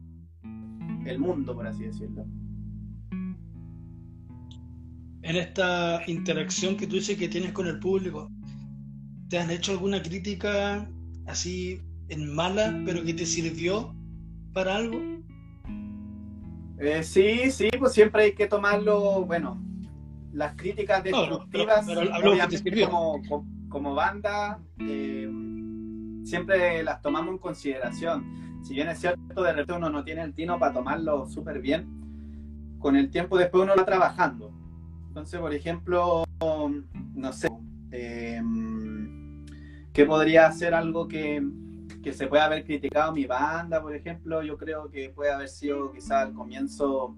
el 1.04 1.18
mundo, 1.18 1.54
por 1.54 1.66
así 1.66 1.85
decirlo. 1.85 2.24
En 5.22 5.37
esta 5.37 6.02
interacción 6.06 6.76
que 6.76 6.87
tú 6.87 6.96
dices 6.96 7.18
que 7.18 7.28
tienes 7.28 7.52
con 7.52 7.66
el 7.66 7.78
público, 7.78 8.30
¿Te 9.30 9.38
han 9.38 9.48
hecho 9.48 9.70
alguna 9.70 10.02
crítica 10.02 10.90
así 11.26 11.80
en 12.09 12.35
mala, 12.35 12.83
pero 12.85 13.04
que 13.04 13.14
te 13.14 13.24
sirvió 13.24 13.94
para 14.52 14.74
algo? 14.74 15.00
Eh, 16.80 17.04
sí, 17.04 17.48
sí, 17.52 17.68
pues 17.78 17.92
siempre 17.92 18.24
hay 18.24 18.35
que 18.35 18.48
tomarlo, 18.48 19.24
bueno, 19.24 19.62
las 20.33 20.55
críticas 20.55 21.03
destructivas, 21.05 21.87
como, 23.69 23.95
banda, 23.95 24.61
eh, 24.79 25.31
siempre 26.25 26.83
las 26.83 27.01
tomamos 27.03 27.33
en 27.33 27.38
consideración. 27.38 28.61
Si 28.62 28.75
bien 28.75 28.88
es 28.88 29.01
cierto, 29.01 29.43
de 29.43 29.53
repente 29.53 29.75
uno 29.75 29.90
no 29.90 30.05
tiene 30.05 30.23
el 30.23 30.35
tino 30.35 30.59
para 30.59 30.75
tomarlo 30.75 31.27
súper 31.29 31.61
bien, 31.61 31.87
con 32.79 32.97
el 32.97 33.11
tiempo 33.11 33.38
después 33.38 33.64
uno 33.64 33.75
va 33.77 33.85
trabajando. 33.85 34.53
Entonces, 35.09 35.40
por 35.40 35.55
ejemplo, 35.55 36.25
no 37.14 37.33
sé, 37.33 37.49
eh, 37.90 38.40
¿Qué 39.93 40.07
podría 40.07 40.51
ser 40.53 40.73
algo 40.75 41.09
que, 41.09 41.43
se 42.12 42.27
puede 42.27 42.43
haber 42.43 42.64
criticado 42.64 43.12
mi 43.12 43.27
banda, 43.27 43.83
por 43.83 43.95
ejemplo? 43.95 44.43
Yo 44.43 44.57
creo 44.57 44.88
que 44.88 45.11
puede 45.11 45.33
haber 45.33 45.49
sido 45.49 45.93
quizá 45.93 46.23
al 46.23 46.33
comienzo 46.33 47.16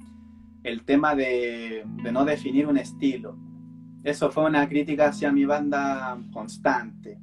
el 0.62 0.84
tema 0.84 1.14
de, 1.14 1.84
no 2.12 2.24
definir 2.24 2.66
un 2.66 2.78
estilo. 2.78 3.36
Eso 4.04 4.30
fue 4.30 4.44
una 4.44 4.68
crítica 4.68 5.08
hacia 5.08 5.32
mi 5.32 5.44
banda 5.44 6.18
constante. 6.32 7.18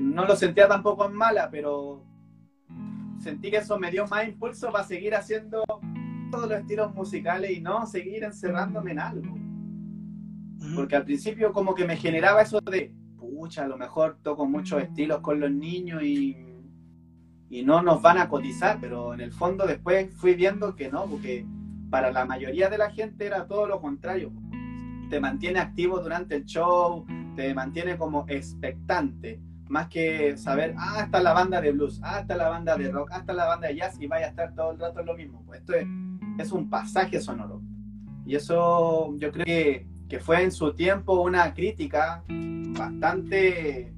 No 0.00 0.24
lo 0.26 0.36
sentía 0.36 0.68
tampoco 0.68 1.06
en 1.06 1.14
mala, 1.14 1.48
pero 1.50 2.04
sentí 3.18 3.50
que 3.50 3.58
eso 3.58 3.78
me 3.78 3.90
dio 3.90 4.06
más 4.06 4.26
impulso 4.26 4.70
para 4.70 4.84
seguir 4.84 5.14
haciendo 5.14 5.64
todos 6.30 6.48
los 6.48 6.60
estilos 6.60 6.94
musicales 6.94 7.50
y 7.52 7.60
no 7.60 7.86
seguir 7.86 8.24
encerrándome 8.24 8.92
en 8.92 8.98
algo. 8.98 9.38
Porque 10.74 10.96
al 10.96 11.04
principio 11.04 11.52
como 11.52 11.74
que 11.74 11.86
me 11.86 11.96
generaba 11.96 12.42
eso 12.42 12.60
de, 12.60 12.92
a 13.56 13.66
lo 13.66 13.78
mejor 13.78 14.18
toco 14.22 14.46
muchos 14.46 14.82
estilos 14.82 15.20
con 15.20 15.40
los 15.40 15.50
niños 15.50 16.02
y, 16.02 16.36
y 17.48 17.62
no 17.62 17.82
nos 17.82 18.02
van 18.02 18.18
a 18.18 18.28
cotizar, 18.28 18.78
pero 18.80 19.14
en 19.14 19.20
el 19.20 19.32
fondo 19.32 19.66
después 19.66 20.12
fui 20.16 20.34
viendo 20.34 20.74
que 20.74 20.90
no, 20.90 21.06
porque 21.06 21.46
para 21.90 22.10
la 22.10 22.24
mayoría 22.24 22.68
de 22.68 22.78
la 22.78 22.90
gente 22.90 23.26
era 23.26 23.46
todo 23.46 23.66
lo 23.66 23.80
contrario. 23.80 24.32
Te 25.10 25.20
mantiene 25.20 25.58
activo 25.58 26.00
durante 26.00 26.36
el 26.36 26.44
show, 26.44 27.06
te 27.34 27.54
mantiene 27.54 27.96
como 27.96 28.24
expectante, 28.28 29.40
más 29.68 29.88
que 29.88 30.36
saber, 30.36 30.74
ah, 30.78 31.02
está 31.04 31.20
la 31.20 31.32
banda 31.32 31.60
de 31.60 31.72
blues, 31.72 32.00
ah, 32.02 32.20
está 32.20 32.36
la 32.36 32.48
banda 32.48 32.76
de 32.76 32.90
rock, 32.90 33.10
ah, 33.12 33.18
está 33.18 33.32
la 33.32 33.46
banda 33.46 33.68
de 33.68 33.76
jazz 33.76 33.96
y 34.00 34.06
vaya 34.06 34.26
a 34.26 34.28
estar 34.30 34.54
todo 34.54 34.72
el 34.72 34.78
rato 34.78 35.00
en 35.00 35.06
lo 35.06 35.16
mismo. 35.16 35.42
Pues 35.46 35.60
esto 35.60 35.74
es, 35.74 35.86
es 36.38 36.52
un 36.52 36.68
pasaje 36.68 37.20
sonoro. 37.20 37.62
Y 38.26 38.34
eso 38.34 39.14
yo 39.18 39.32
creo 39.32 39.44
que 39.44 39.86
que 40.08 40.18
fue 40.20 40.42
en 40.42 40.50
su 40.50 40.72
tiempo 40.72 41.20
una 41.20 41.52
crítica 41.52 42.24
bastante 42.28 43.92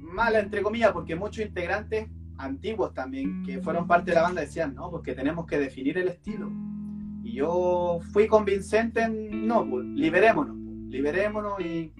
mala, 0.00 0.40
entre 0.40 0.62
comillas, 0.62 0.92
porque 0.92 1.14
muchos 1.14 1.44
integrantes 1.44 2.08
antiguos 2.38 2.94
también, 2.94 3.42
que 3.44 3.60
fueron 3.60 3.86
parte 3.86 4.10
de 4.10 4.14
la 4.14 4.22
banda, 4.22 4.40
decían, 4.40 4.74
no, 4.74 4.90
porque 4.90 5.14
tenemos 5.14 5.46
que 5.46 5.58
definir 5.58 5.98
el 5.98 6.08
estilo. 6.08 6.50
Yo 7.36 8.00
fui 8.14 8.26
convincente 8.26 9.02
en, 9.02 9.46
no, 9.46 9.68
pues, 9.68 9.84
liberémonos, 9.84 10.56
pues, 10.56 10.76
liberémonos 10.88 11.60
y, 11.60 11.92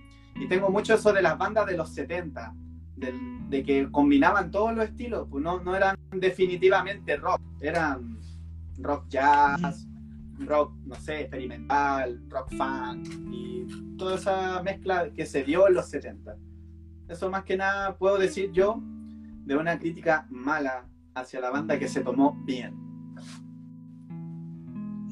tengo 0.48 0.70
mucho 0.70 0.94
eso 0.94 1.12
de 1.12 1.20
las 1.20 1.36
bandas 1.36 1.66
de 1.66 1.76
los 1.76 1.92
70, 1.92 2.54
de 2.96 3.62
que 3.62 3.90
combinaban 3.90 4.50
todos 4.50 4.74
los 4.74 4.86
estilos, 4.86 5.28
pues 5.30 5.44
no, 5.44 5.60
no 5.60 5.76
eran 5.76 5.94
definitivamente 6.10 7.16
rock, 7.16 7.42
eran 7.60 8.18
rock 8.78 9.08
jazz, 9.08 9.86
rock, 10.38 10.72
no 10.86 10.94
sé, 10.94 11.20
experimental, 11.20 12.18
rock 12.30 12.54
funk 12.56 13.06
y 13.30 13.96
toda 13.98 14.14
esa 14.14 14.62
mezcla 14.62 15.10
que 15.12 15.26
se 15.26 15.44
dio 15.44 15.68
en 15.68 15.74
los 15.74 15.90
70. 15.90 16.34
Eso 17.08 17.30
más 17.30 17.44
que 17.44 17.58
nada 17.58 17.98
puedo 17.98 18.16
decir 18.16 18.52
yo 18.52 18.80
de 19.44 19.54
una 19.54 19.78
crítica 19.78 20.26
mala 20.30 20.86
hacia 21.14 21.40
la 21.40 21.50
banda 21.50 21.78
que 21.78 21.88
se 21.88 22.00
tomó 22.00 22.42
bien. 22.46 22.85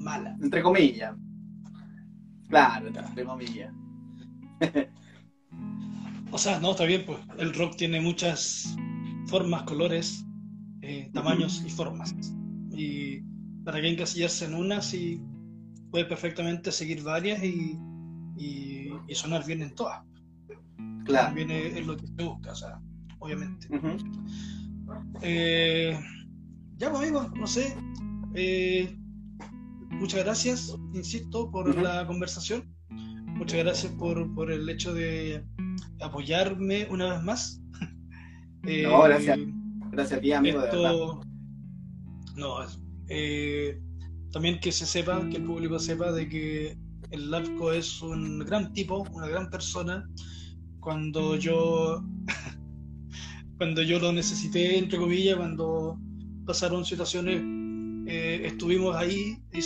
Mala. 0.05 0.37
Entre 0.41 0.63
comillas. 0.63 1.17
Claro, 2.49 2.89
entre 2.89 3.25
comillas. 3.25 3.73
o 6.31 6.39
sea, 6.39 6.61
no, 6.61 6.73
está 6.73 6.85
bien, 6.85 7.05
pues 7.07 7.19
el 7.39 7.55
rock 7.55 7.77
tiene 7.77 8.01
muchas 8.01 8.77
formas, 9.29 9.63
colores, 9.63 10.25
eh, 10.83 11.11
tamaños 11.15 11.65
y 11.67 11.71
formas. 11.71 12.15
Y 12.71 13.23
para 13.65 13.81
que 13.81 13.89
encasillarse 13.89 14.45
en 14.45 14.55
una, 14.55 14.83
sí 14.83 15.23
puede 15.91 16.05
perfectamente 16.05 16.71
seguir 16.71 17.03
varias 17.03 17.43
y, 17.43 17.79
y, 18.37 18.91
sonar 19.15 19.47
bien 19.47 19.63
en 19.63 19.75
todas. 19.75 20.03
Claro. 21.07 21.29
También 21.29 21.51
es, 21.51 21.87
lo 21.87 21.97
que 21.97 22.07
se 22.07 22.23
busca, 22.23 22.53
o 22.53 22.55
sea, 22.55 22.81
obviamente. 23.21 23.69
Eh, 25.23 25.99
ya, 26.77 26.91
pues, 26.91 27.03
amigos, 27.03 27.33
no 27.35 27.47
sé. 27.47 27.75
Eh, 28.35 28.99
muchas 30.05 30.23
gracias, 30.23 30.77
insisto, 30.93 31.51
por 31.51 31.75
la 31.81 32.07
conversación. 32.07 32.71
Muchas 33.39 33.61
gracias 33.61 33.91
por, 33.93 34.35
por, 34.35 34.53
el 34.53 34.69
hecho 34.69 34.93
de 34.93 35.43
apoyarme 35.99 36.87
una 36.91 37.15
vez 37.15 37.23
más. 37.23 37.63
no, 38.63 39.03
gracias. 39.05 39.39
Gracias 39.93 40.19
a 40.19 40.21
ti, 40.21 40.33
amigo, 40.33 40.61
de 40.61 40.67
verdad. 40.67 40.95
No, 42.37 42.57
eh, 43.09 43.81
también 44.31 44.61
que 44.61 44.73
se 44.73 44.85
sepa, 44.85 45.27
que 45.31 45.39
el 45.39 45.45
público 45.45 45.79
sepa 45.79 46.13
de 46.13 46.29
que 46.29 46.77
el 47.11 47.31
Lavco 47.31 47.73
es 47.73 48.03
un 48.03 48.41
gran 48.41 48.75
tipo, 48.75 49.07
una 49.11 49.27
gran 49.27 49.49
persona. 49.49 50.07
Cuando 50.81 51.37
yo, 51.37 52.05
cuando 53.57 53.81
yo 53.81 53.99
lo 54.01 54.13
necesité, 54.13 54.77
entre 54.77 54.99
comillas, 54.99 55.39
cuando 55.39 55.99
pasaron 56.45 56.85
situaciones, 56.85 57.41
eh, 57.41 57.54
estuvimos 58.55 58.97
ahí, 58.97 59.39
y, 59.53 59.61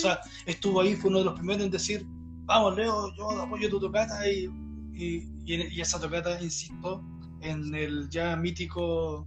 estuvo 0.47 0.81
ahí, 0.81 0.95
fue 0.95 1.11
uno 1.11 1.21
de 1.21 1.25
los 1.27 1.35
primeros 1.35 1.63
en 1.63 1.71
decir, 1.71 2.05
vamos 2.45 2.77
Leo, 2.77 3.15
yo 3.17 3.31
apoyo 3.31 3.69
tu 3.69 3.81
tocata 3.81 4.29
y, 4.29 4.51
y, 4.95 5.81
esa 5.81 6.01
tocata, 6.01 6.41
insisto, 6.43 7.05
en 7.41 7.75
el 7.75 8.09
ya 8.11 8.37
mítico 8.37 9.27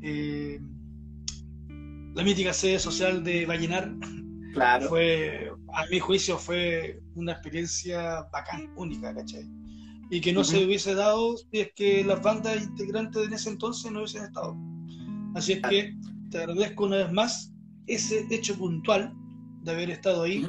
eh, 0.00 0.60
la 2.14 2.22
mítica 2.22 2.52
sede 2.52 2.78
social 2.78 3.24
de 3.24 3.46
Vallenar. 3.46 3.92
Claro. 4.52 4.88
Fue, 4.88 5.50
a 5.72 5.86
mi 5.90 5.98
juicio, 5.98 6.36
fue 6.36 7.00
una 7.14 7.32
experiencia 7.32 8.22
bacán, 8.32 8.70
única, 8.76 9.14
¿cachai? 9.14 9.48
Y 10.10 10.20
que 10.20 10.32
no 10.32 10.44
se 10.44 10.62
hubiese 10.64 10.94
dado 10.94 11.38
si 11.38 11.60
es 11.60 11.70
que 11.74 12.04
las 12.04 12.22
bandas 12.22 12.62
integrantes 12.62 13.26
en 13.26 13.32
ese 13.32 13.48
entonces 13.48 13.90
no 13.90 14.00
hubiesen 14.00 14.24
estado. 14.24 14.54
Así 15.34 15.54
es 15.54 15.62
que 15.62 15.96
te 16.30 16.38
agradezco 16.38 16.84
una 16.84 16.96
vez 16.96 17.12
más 17.12 17.51
ese 17.86 18.26
hecho 18.30 18.56
puntual 18.56 19.14
de 19.62 19.70
haber 19.72 19.90
estado 19.90 20.22
ahí, 20.22 20.46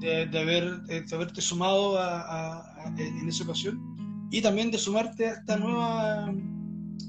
de, 0.00 0.22
haber, 0.38 0.82
de 0.82 1.14
haberte 1.14 1.40
sumado 1.40 1.98
en 2.96 3.28
esa 3.28 3.44
ocasión 3.44 4.28
y 4.30 4.40
también 4.42 4.70
de 4.70 4.78
sumarte 4.78 5.26
a 5.26 5.32
esta 5.32 5.56
nueva, 5.56 6.32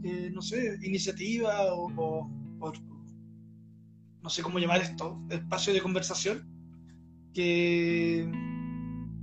eh, 0.04 0.32
no 0.34 0.42
sé, 0.42 0.78
iniciativa 0.84 1.74
o, 1.74 1.92
o, 2.60 2.74
no 4.22 4.30
sé 4.30 4.42
cómo 4.42 4.60
llamar 4.60 4.82
esto, 4.82 5.22
espacio 5.30 5.74
de 5.74 5.82
conversación 5.82 6.48
que, 7.34 8.30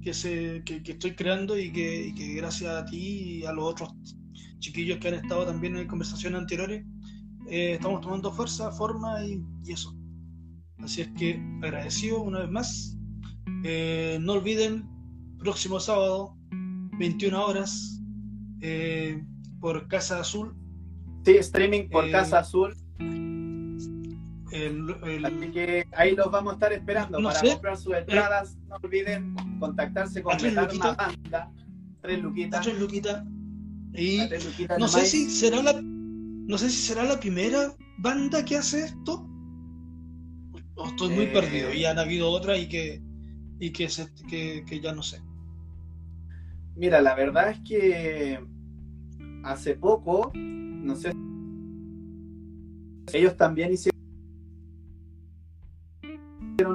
que, 0.02 0.14
se, 0.14 0.62
que, 0.64 0.82
estoy 0.84 1.14
creando 1.14 1.58
y 1.58 1.72
que, 1.72 2.12
gracias 2.36 2.70
a 2.72 2.84
ti 2.84 3.40
y 3.40 3.44
a 3.44 3.52
los 3.52 3.64
otros 3.64 3.90
chiquillos 4.58 4.98
que 4.98 5.08
han 5.08 5.14
estado 5.14 5.46
también 5.46 5.76
en 5.76 5.86
conversaciones 5.86 6.40
anteriores, 6.40 6.84
eh, 7.48 7.74
estamos 7.74 8.00
tomando 8.00 8.32
fuerza, 8.32 8.70
forma 8.72 9.24
y, 9.24 9.42
eso. 9.68 9.94
Así 10.78 11.02
es 11.02 11.08
que 11.08 11.42
agradecido 11.62 12.20
una 12.20 12.40
vez 12.40 12.50
más. 12.50 12.96
Eh, 13.64 14.18
no 14.20 14.34
olviden, 14.34 14.88
próximo 15.38 15.80
sábado, 15.80 16.36
21 16.98 17.44
horas, 17.44 18.00
eh, 18.60 19.24
por 19.60 19.88
Casa 19.88 20.20
Azul. 20.20 20.54
Sí, 21.24 21.36
streaming 21.38 21.88
por 21.88 22.10
Casa 22.10 22.40
Azul 22.40 22.74
Así 25.24 25.50
que 25.52 25.86
ahí 25.92 26.14
los 26.14 26.30
vamos 26.30 26.52
a 26.52 26.54
estar 26.54 26.72
esperando 26.72 27.22
para 27.22 27.40
comprar 27.40 27.76
sus 27.76 27.94
entradas. 27.94 28.56
No 28.68 28.76
olviden 28.76 29.34
contactarse 29.58 30.22
con 30.22 30.36
la 30.54 30.66
Banda. 30.66 31.52
Tres 32.00 32.22
luquitas. 32.22 32.64
Tres 32.64 32.78
luquitas. 32.78 33.24
Y 33.92 34.20
no 34.78 34.88
sé 34.88 35.04
si 35.06 35.30
será 35.30 35.62
la 35.62 35.80
no 35.82 36.58
sé 36.58 36.70
si 36.70 36.76
será 36.76 37.02
la 37.02 37.18
primera 37.18 37.74
banda 37.98 38.44
que 38.44 38.56
hace 38.56 38.84
esto. 38.84 39.28
O 40.76 40.86
estoy 40.86 41.08
muy 41.14 41.26
perdido 41.26 41.72
y 41.72 41.84
han 41.84 41.98
habido 41.98 42.30
otras 42.30 42.58
y 42.58 42.68
que 42.68 43.02
y 43.58 43.72
que, 43.72 43.88
que, 44.28 44.64
que 44.66 44.80
ya 44.80 44.92
no 44.92 45.02
sé. 45.02 45.22
Mira, 46.74 47.00
la 47.00 47.14
verdad 47.14 47.50
es 47.50 47.60
que 47.60 48.38
hace 49.42 49.74
poco, 49.74 50.30
no 50.34 50.94
sé, 50.94 51.12
ellos 53.14 53.36
también 53.36 53.72
hicieron 53.72 53.96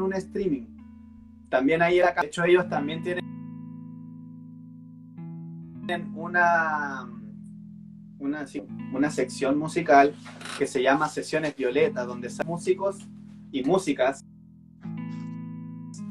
un 0.01 0.13
streaming. 0.13 0.67
También 1.49 1.81
ahí 1.81 1.99
era, 1.99 2.13
de 2.19 2.25
hecho 2.27 2.43
ellos 2.43 2.67
también 2.67 3.03
tienen 3.03 3.21
una 6.15 7.07
una, 8.17 8.45
una 8.93 9.09
sección 9.09 9.57
musical 9.57 10.15
que 10.57 10.65
se 10.67 10.81
llama 10.81 11.09
Sesiones 11.09 11.55
Violetas, 11.55 12.07
donde 12.07 12.29
son 12.29 12.47
músicos 12.47 13.07
y 13.51 13.63
músicas, 13.63 14.23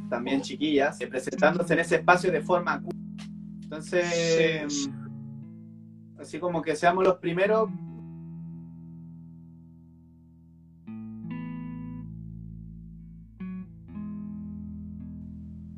también 0.09 0.41
chiquillas, 0.41 1.01
eh, 1.01 1.07
presentándose 1.07 1.72
en 1.74 1.80
ese 1.80 1.97
espacio 1.97 2.30
de 2.30 2.41
forma 2.41 2.82
Entonces, 3.62 4.91
así 6.18 6.38
como 6.38 6.61
que 6.62 6.76
seamos 6.76 7.05
los 7.05 7.16
primeros 7.18 7.70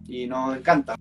y 0.09 0.27
nos 0.27 0.57
encanta 0.57 0.97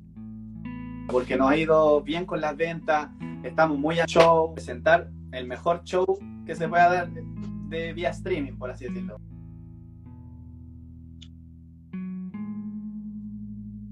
porque 1.11 1.35
nos 1.35 1.51
ha 1.51 1.57
ido 1.57 2.01
bien 2.01 2.25
con 2.25 2.39
las 2.39 2.55
ventas, 2.55 3.09
estamos 3.43 3.77
muy 3.77 3.99
a 3.99 4.05
show, 4.05 4.53
presentar 4.53 5.09
el 5.31 5.45
mejor 5.45 5.83
show 5.83 6.05
que 6.45 6.55
se 6.55 6.67
pueda 6.67 6.89
dar 6.89 7.09
de, 7.11 7.93
vía 7.93 8.09
streaming, 8.09 8.53
por 8.53 8.71
así 8.71 8.85
decirlo. 8.85 9.17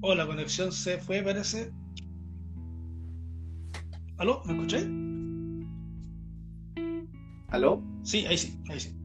Oh, 0.02 0.16
la 0.16 0.26
conexión 0.26 0.72
se 0.72 0.98
fue, 0.98 1.22
parece. 1.22 1.72
¿Aló? 4.18 4.42
¿Me 4.46 4.54
escucháis? 4.54 4.88
¿Aló? 7.50 7.84
Sí, 8.04 8.26
ahí 8.26 8.38
sí, 8.38 8.62
ahí 8.70 8.80
sí. 8.80 8.98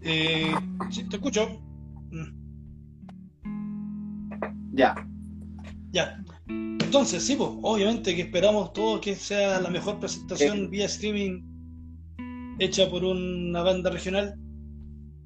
Eh, 0.00 0.54
sí, 0.90 1.04
te 1.08 1.16
escucho. 1.16 1.60
Ya. 4.72 4.94
Ya. 5.92 6.22
Entonces, 6.48 7.22
sí, 7.24 7.36
pues, 7.36 7.50
obviamente 7.62 8.14
que 8.14 8.22
esperamos 8.22 8.72
todo 8.72 9.00
que 9.00 9.14
sea 9.14 9.60
la 9.60 9.68
mejor 9.68 9.98
presentación 9.98 10.70
vía 10.70 10.86
streaming 10.86 11.42
hecha 12.58 12.88
por 12.88 13.04
una 13.04 13.62
banda 13.62 13.90
regional. 13.90 14.34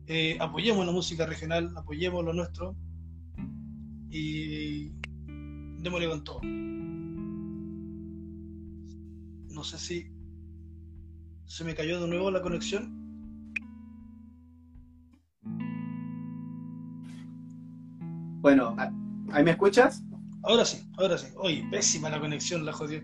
Eh, 0.06 0.36
apoyemos 0.40 0.84
la 0.84 0.92
música 0.92 1.26
regional, 1.26 1.70
apoyemos 1.76 2.24
lo 2.24 2.32
nuestro 2.32 2.74
y 4.10 4.92
démosle 5.82 6.08
con 6.08 6.24
todo. 6.24 6.40
No 9.54 9.64
sé 9.64 9.78
si 9.78 10.06
se 11.46 11.64
me 11.64 11.74
cayó 11.74 12.00
de 12.00 12.08
nuevo 12.08 12.30
la 12.30 12.42
conexión. 12.42 12.96
Bueno, 18.40 18.76
¿Ahí 19.32 19.44
me 19.44 19.50
escuchas? 19.50 20.02
Ahora 20.42 20.64
sí, 20.64 20.88
ahora 20.96 21.18
sí. 21.18 21.26
Oye, 21.36 21.66
pésima 21.70 22.08
la 22.08 22.20
conexión, 22.20 22.64
la 22.64 22.72
jodió. 22.72 23.02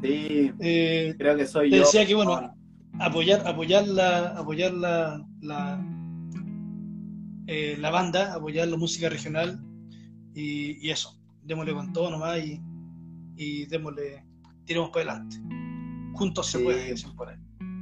Sí, 0.00 0.52
eh, 0.60 1.14
creo 1.18 1.36
que 1.36 1.46
soy 1.46 1.70
te 1.70 1.76
yo. 1.78 1.82
Decía 1.82 2.06
que 2.06 2.14
bueno, 2.14 2.54
apoyar, 2.98 3.46
apoyar 3.46 3.86
la, 3.86 4.28
apoyar 4.28 4.72
la, 4.72 5.24
la, 5.40 5.82
eh, 7.46 7.76
la 7.78 7.90
banda, 7.90 8.34
apoyar 8.34 8.68
la 8.68 8.76
música 8.76 9.08
regional 9.08 9.60
y, 10.34 10.86
y, 10.86 10.90
eso. 10.90 11.18
Démosle 11.42 11.74
con 11.74 11.92
todo 11.92 12.10
nomás 12.10 12.38
y, 12.38 12.60
y 13.36 13.66
démosle, 13.66 14.24
tiremos 14.64 14.90
para 14.90 15.12
adelante. 15.12 15.36
Juntos 16.14 16.46
se 16.46 16.58
puede, 16.60 16.92
dicen 16.92 17.14
por 17.14 17.28
ahí. 17.28 17.36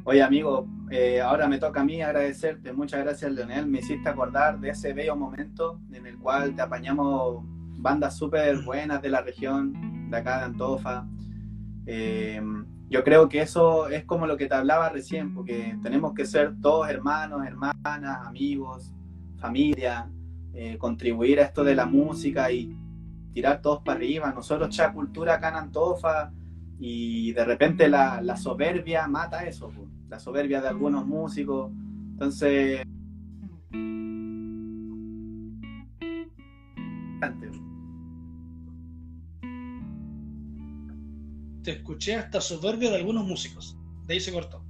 Oye, 0.04 0.20
amigo, 0.20 0.66
eh, 0.90 1.20
ahora 1.20 1.46
me 1.46 1.58
toca 1.58 1.82
a 1.82 1.84
mí 1.84 2.02
agradecerte. 2.02 2.72
Muchas 2.72 3.04
gracias, 3.04 3.30
Leonel. 3.30 3.66
Me 3.66 3.78
hiciste 3.78 4.08
acordar 4.08 4.58
de 4.58 4.70
ese 4.70 4.92
bello 4.92 5.14
momento 5.14 5.80
en 5.92 6.06
el 6.06 6.18
cual 6.18 6.56
te 6.56 6.62
apañamos 6.62 7.44
bandas 7.78 8.16
súper 8.16 8.62
buenas 8.62 9.00
de 9.00 9.10
la 9.10 9.22
región, 9.22 10.10
de 10.10 10.16
acá 10.16 10.38
de 10.38 10.44
Antofa. 10.46 11.06
Eh, 11.86 12.42
yo 12.88 13.04
creo 13.04 13.28
que 13.28 13.42
eso 13.42 13.88
es 13.88 14.04
como 14.04 14.26
lo 14.26 14.36
que 14.36 14.46
te 14.46 14.54
hablaba 14.54 14.88
recién, 14.88 15.34
porque 15.34 15.78
tenemos 15.82 16.14
que 16.14 16.26
ser 16.26 16.60
todos 16.60 16.88
hermanos, 16.88 17.46
hermanas, 17.46 18.26
amigos, 18.26 18.92
familia, 19.42 20.08
eh, 20.54 20.78
contribuir 20.78 21.40
a 21.40 21.44
esto 21.44 21.64
de 21.64 21.74
la 21.74 21.84
música 21.84 22.50
y 22.50 22.74
tirar 23.34 23.60
todos 23.60 23.82
para 23.82 23.98
arriba. 23.98 24.32
Nosotros, 24.32 24.70
Cha 24.70 24.92
Cultura 24.92 25.34
acá 25.34 25.50
en 25.50 25.56
Antofa, 25.56 26.32
y 26.78 27.32
de 27.32 27.44
repente 27.44 27.88
la, 27.88 28.20
la 28.22 28.36
soberbia 28.36 29.06
mata 29.06 29.44
eso, 29.44 29.70
la 30.08 30.18
soberbia 30.18 30.60
de 30.60 30.68
algunos 30.68 31.06
músicos. 31.06 31.70
Entonces. 32.12 32.82
Te 41.62 41.70
escuché 41.70 42.16
hasta 42.16 42.40
soberbia 42.40 42.90
de 42.90 42.96
algunos 42.96 43.24
músicos. 43.24 43.78
De 44.06 44.14
ahí 44.14 44.20
se 44.20 44.32
cortó. 44.32 44.64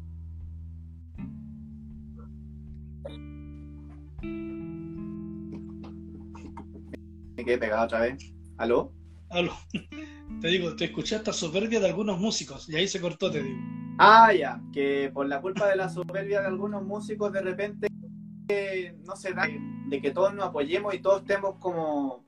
Me 7.42 7.46
quedé 7.46 7.58
pegado 7.58 7.86
otra 7.86 8.02
vez. 8.02 8.32
¿Aló? 8.56 8.92
Aló. 9.28 9.52
Te 10.40 10.46
digo, 10.46 10.76
te 10.76 10.84
escuché 10.84 11.16
hasta 11.16 11.32
soberbia 11.32 11.80
de 11.80 11.88
algunos 11.88 12.20
músicos. 12.20 12.68
Y 12.68 12.76
ahí 12.76 12.86
se 12.86 13.00
cortó, 13.00 13.32
te 13.32 13.42
digo. 13.42 13.58
Ah, 13.98 14.32
ya, 14.32 14.62
que 14.72 15.10
por 15.12 15.26
la 15.26 15.40
culpa 15.40 15.66
de 15.66 15.74
la 15.74 15.88
soberbia 15.88 16.40
de 16.40 16.46
algunos 16.46 16.84
músicos, 16.84 17.32
de 17.32 17.40
repente 17.40 17.88
eh, 18.48 18.96
no 19.04 19.16
se 19.16 19.34
da 19.34 19.48
de 19.88 20.00
que 20.00 20.12
todos 20.12 20.32
nos 20.34 20.46
apoyemos 20.46 20.94
y 20.94 21.00
todos 21.00 21.22
estemos 21.22 21.56
como, 21.58 22.24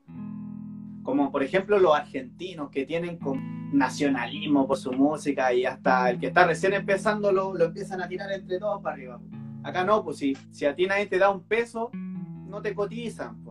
como 1.01 1.31
por 1.31 1.43
ejemplo 1.43 1.79
los 1.79 1.95
argentinos 1.95 2.69
que 2.69 2.85
tienen 2.85 3.17
como 3.17 3.41
nacionalismo 3.71 4.67
por 4.67 4.77
su 4.77 4.91
música 4.91 5.53
y 5.53 5.65
hasta 5.65 6.09
el 6.09 6.19
que 6.19 6.27
está 6.27 6.45
recién 6.45 6.73
empezando 6.73 7.31
lo, 7.31 7.53
lo 7.53 7.65
empiezan 7.65 8.01
a 8.01 8.07
tirar 8.09 8.31
entre 8.33 8.59
todos 8.59 8.81
para 8.81 8.95
arriba. 8.95 9.21
Acá 9.63 9.85
no, 9.85 10.03
pues 10.03 10.17
si, 10.17 10.35
si 10.51 10.65
a 10.65 10.75
ti 10.75 10.85
nadie 10.85 11.05
te 11.05 11.17
da 11.17 11.29
un 11.29 11.43
peso, 11.43 11.89
no 11.93 12.61
te 12.61 12.75
cotizan. 12.75 13.44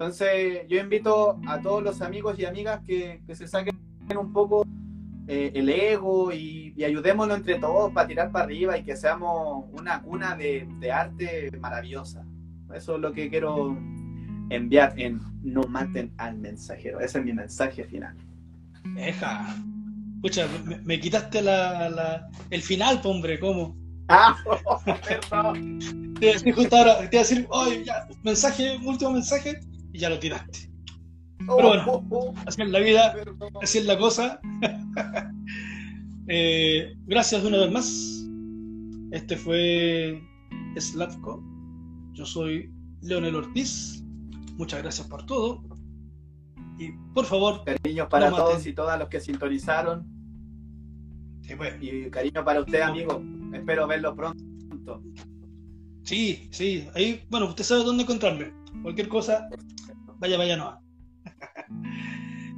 Entonces 0.00 0.62
yo 0.66 0.78
invito 0.80 1.38
a 1.46 1.60
todos 1.60 1.82
los 1.82 2.00
amigos 2.00 2.38
y 2.38 2.46
amigas 2.46 2.80
que, 2.86 3.20
que 3.26 3.36
se 3.36 3.46
saquen 3.46 3.78
un 4.18 4.32
poco 4.32 4.64
eh, 5.28 5.52
el 5.54 5.68
ego 5.68 6.32
y, 6.32 6.72
y 6.74 6.84
ayudémonos 6.84 7.36
entre 7.36 7.58
todos 7.58 7.92
para 7.92 8.08
tirar 8.08 8.32
para 8.32 8.46
arriba 8.46 8.78
y 8.78 8.82
que 8.82 8.96
seamos 8.96 9.66
una 9.72 10.00
cuna 10.00 10.34
de, 10.36 10.66
de 10.78 10.90
arte 10.90 11.50
maravillosa. 11.60 12.24
Eso 12.74 12.94
es 12.94 13.00
lo 13.02 13.12
que 13.12 13.28
quiero 13.28 13.76
enviar 14.48 14.98
en 14.98 15.20
No 15.42 15.64
maten 15.64 16.14
al 16.16 16.38
mensajero. 16.38 16.98
Ese 17.00 17.18
es 17.18 17.24
mi 17.26 17.34
mensaje 17.34 17.84
final. 17.84 18.16
Deja. 18.94 19.54
Escucha, 20.14 20.48
me, 20.64 20.78
me 20.78 20.98
quitaste 20.98 21.42
la, 21.42 21.90
la- 21.90 22.28
el 22.48 22.62
final, 22.62 23.02
hombre, 23.04 23.38
¿cómo? 23.38 23.76
Ah, 24.08 24.34
perdón. 25.06 25.78
Te 26.18 26.24
iba 26.26 26.30
a 26.30 26.38
decir 26.38 26.54
justo 26.54 26.74
ahora, 26.76 26.96
te 27.00 27.16
iba 27.16 27.20
a 27.22 27.28
decir, 27.28 27.46
oye, 27.50 27.84
ya, 27.84 28.08
mensaje, 28.22 28.78
último 28.84 29.10
mensaje, 29.12 29.60
y 29.92 29.98
ya 29.98 30.10
lo 30.10 30.18
tiraste. 30.18 30.70
Pero 31.38 31.54
bueno. 31.56 31.84
Oh, 31.86 32.06
oh, 32.10 32.34
Así 32.46 32.62
es 32.62 32.68
la 32.68 32.80
vida, 32.80 33.14
así 33.62 33.78
es 33.78 33.86
la 33.86 33.98
cosa. 33.98 34.40
Eh, 36.32 36.94
gracias 37.06 37.42
una 37.42 37.58
vez 37.58 37.72
más. 37.72 38.24
Este 39.10 39.36
fue 39.36 40.22
Slavko. 40.78 41.42
Yo 42.12 42.24
soy 42.24 42.72
Leonel 43.02 43.34
Ortiz. 43.34 44.04
Muchas 44.56 44.80
gracias 44.80 45.08
por 45.08 45.26
todo. 45.26 45.60
Y 46.78 46.92
por 47.14 47.24
favor, 47.24 47.64
Cariños 47.64 48.06
para 48.08 48.30
No 48.30 48.36
todos 48.36 48.64
y 48.64 48.72
todas 48.72 48.96
los 48.96 49.08
que 49.08 49.18
sintonizaron. 49.18 50.06
sí, 51.40 51.56
pues, 51.56 51.74
Y 51.80 52.08
cariño 52.10 52.44
para 52.44 52.60
usted, 52.60 52.82
amigo. 52.82 53.20
Espero 53.52 53.88
verlo 53.88 54.14
pronto. 54.14 55.02
sí, 56.04 56.48
sí, 56.52 56.86
ahí, 56.94 57.24
bueno, 57.28 57.46
usted 57.48 57.64
sabe 57.64 57.82
dónde 57.82 58.04
encontrarme. 58.04 58.52
Cualquier 58.82 59.08
cosa, 59.08 59.48
vaya, 60.20 60.36
vaya, 60.38 60.56
no. 60.56 60.80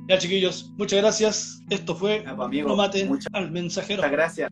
Ya, 0.08 0.18
chiquillos, 0.18 0.72
muchas 0.76 1.00
gracias. 1.00 1.62
Esto 1.70 1.94
fue 1.94 2.22
pues, 2.24 2.38
amigo, 2.38 2.68
No 2.68 2.76
muchas 2.76 3.32
al 3.32 3.50
mensajero. 3.50 4.02
gracias. 4.10 4.50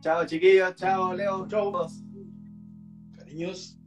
Chao, 0.00 0.24
chiquillos. 0.26 0.74
Chao, 0.76 1.14
Leo. 1.14 1.46
Chao. 1.48 1.86
Cariños. 3.16 3.79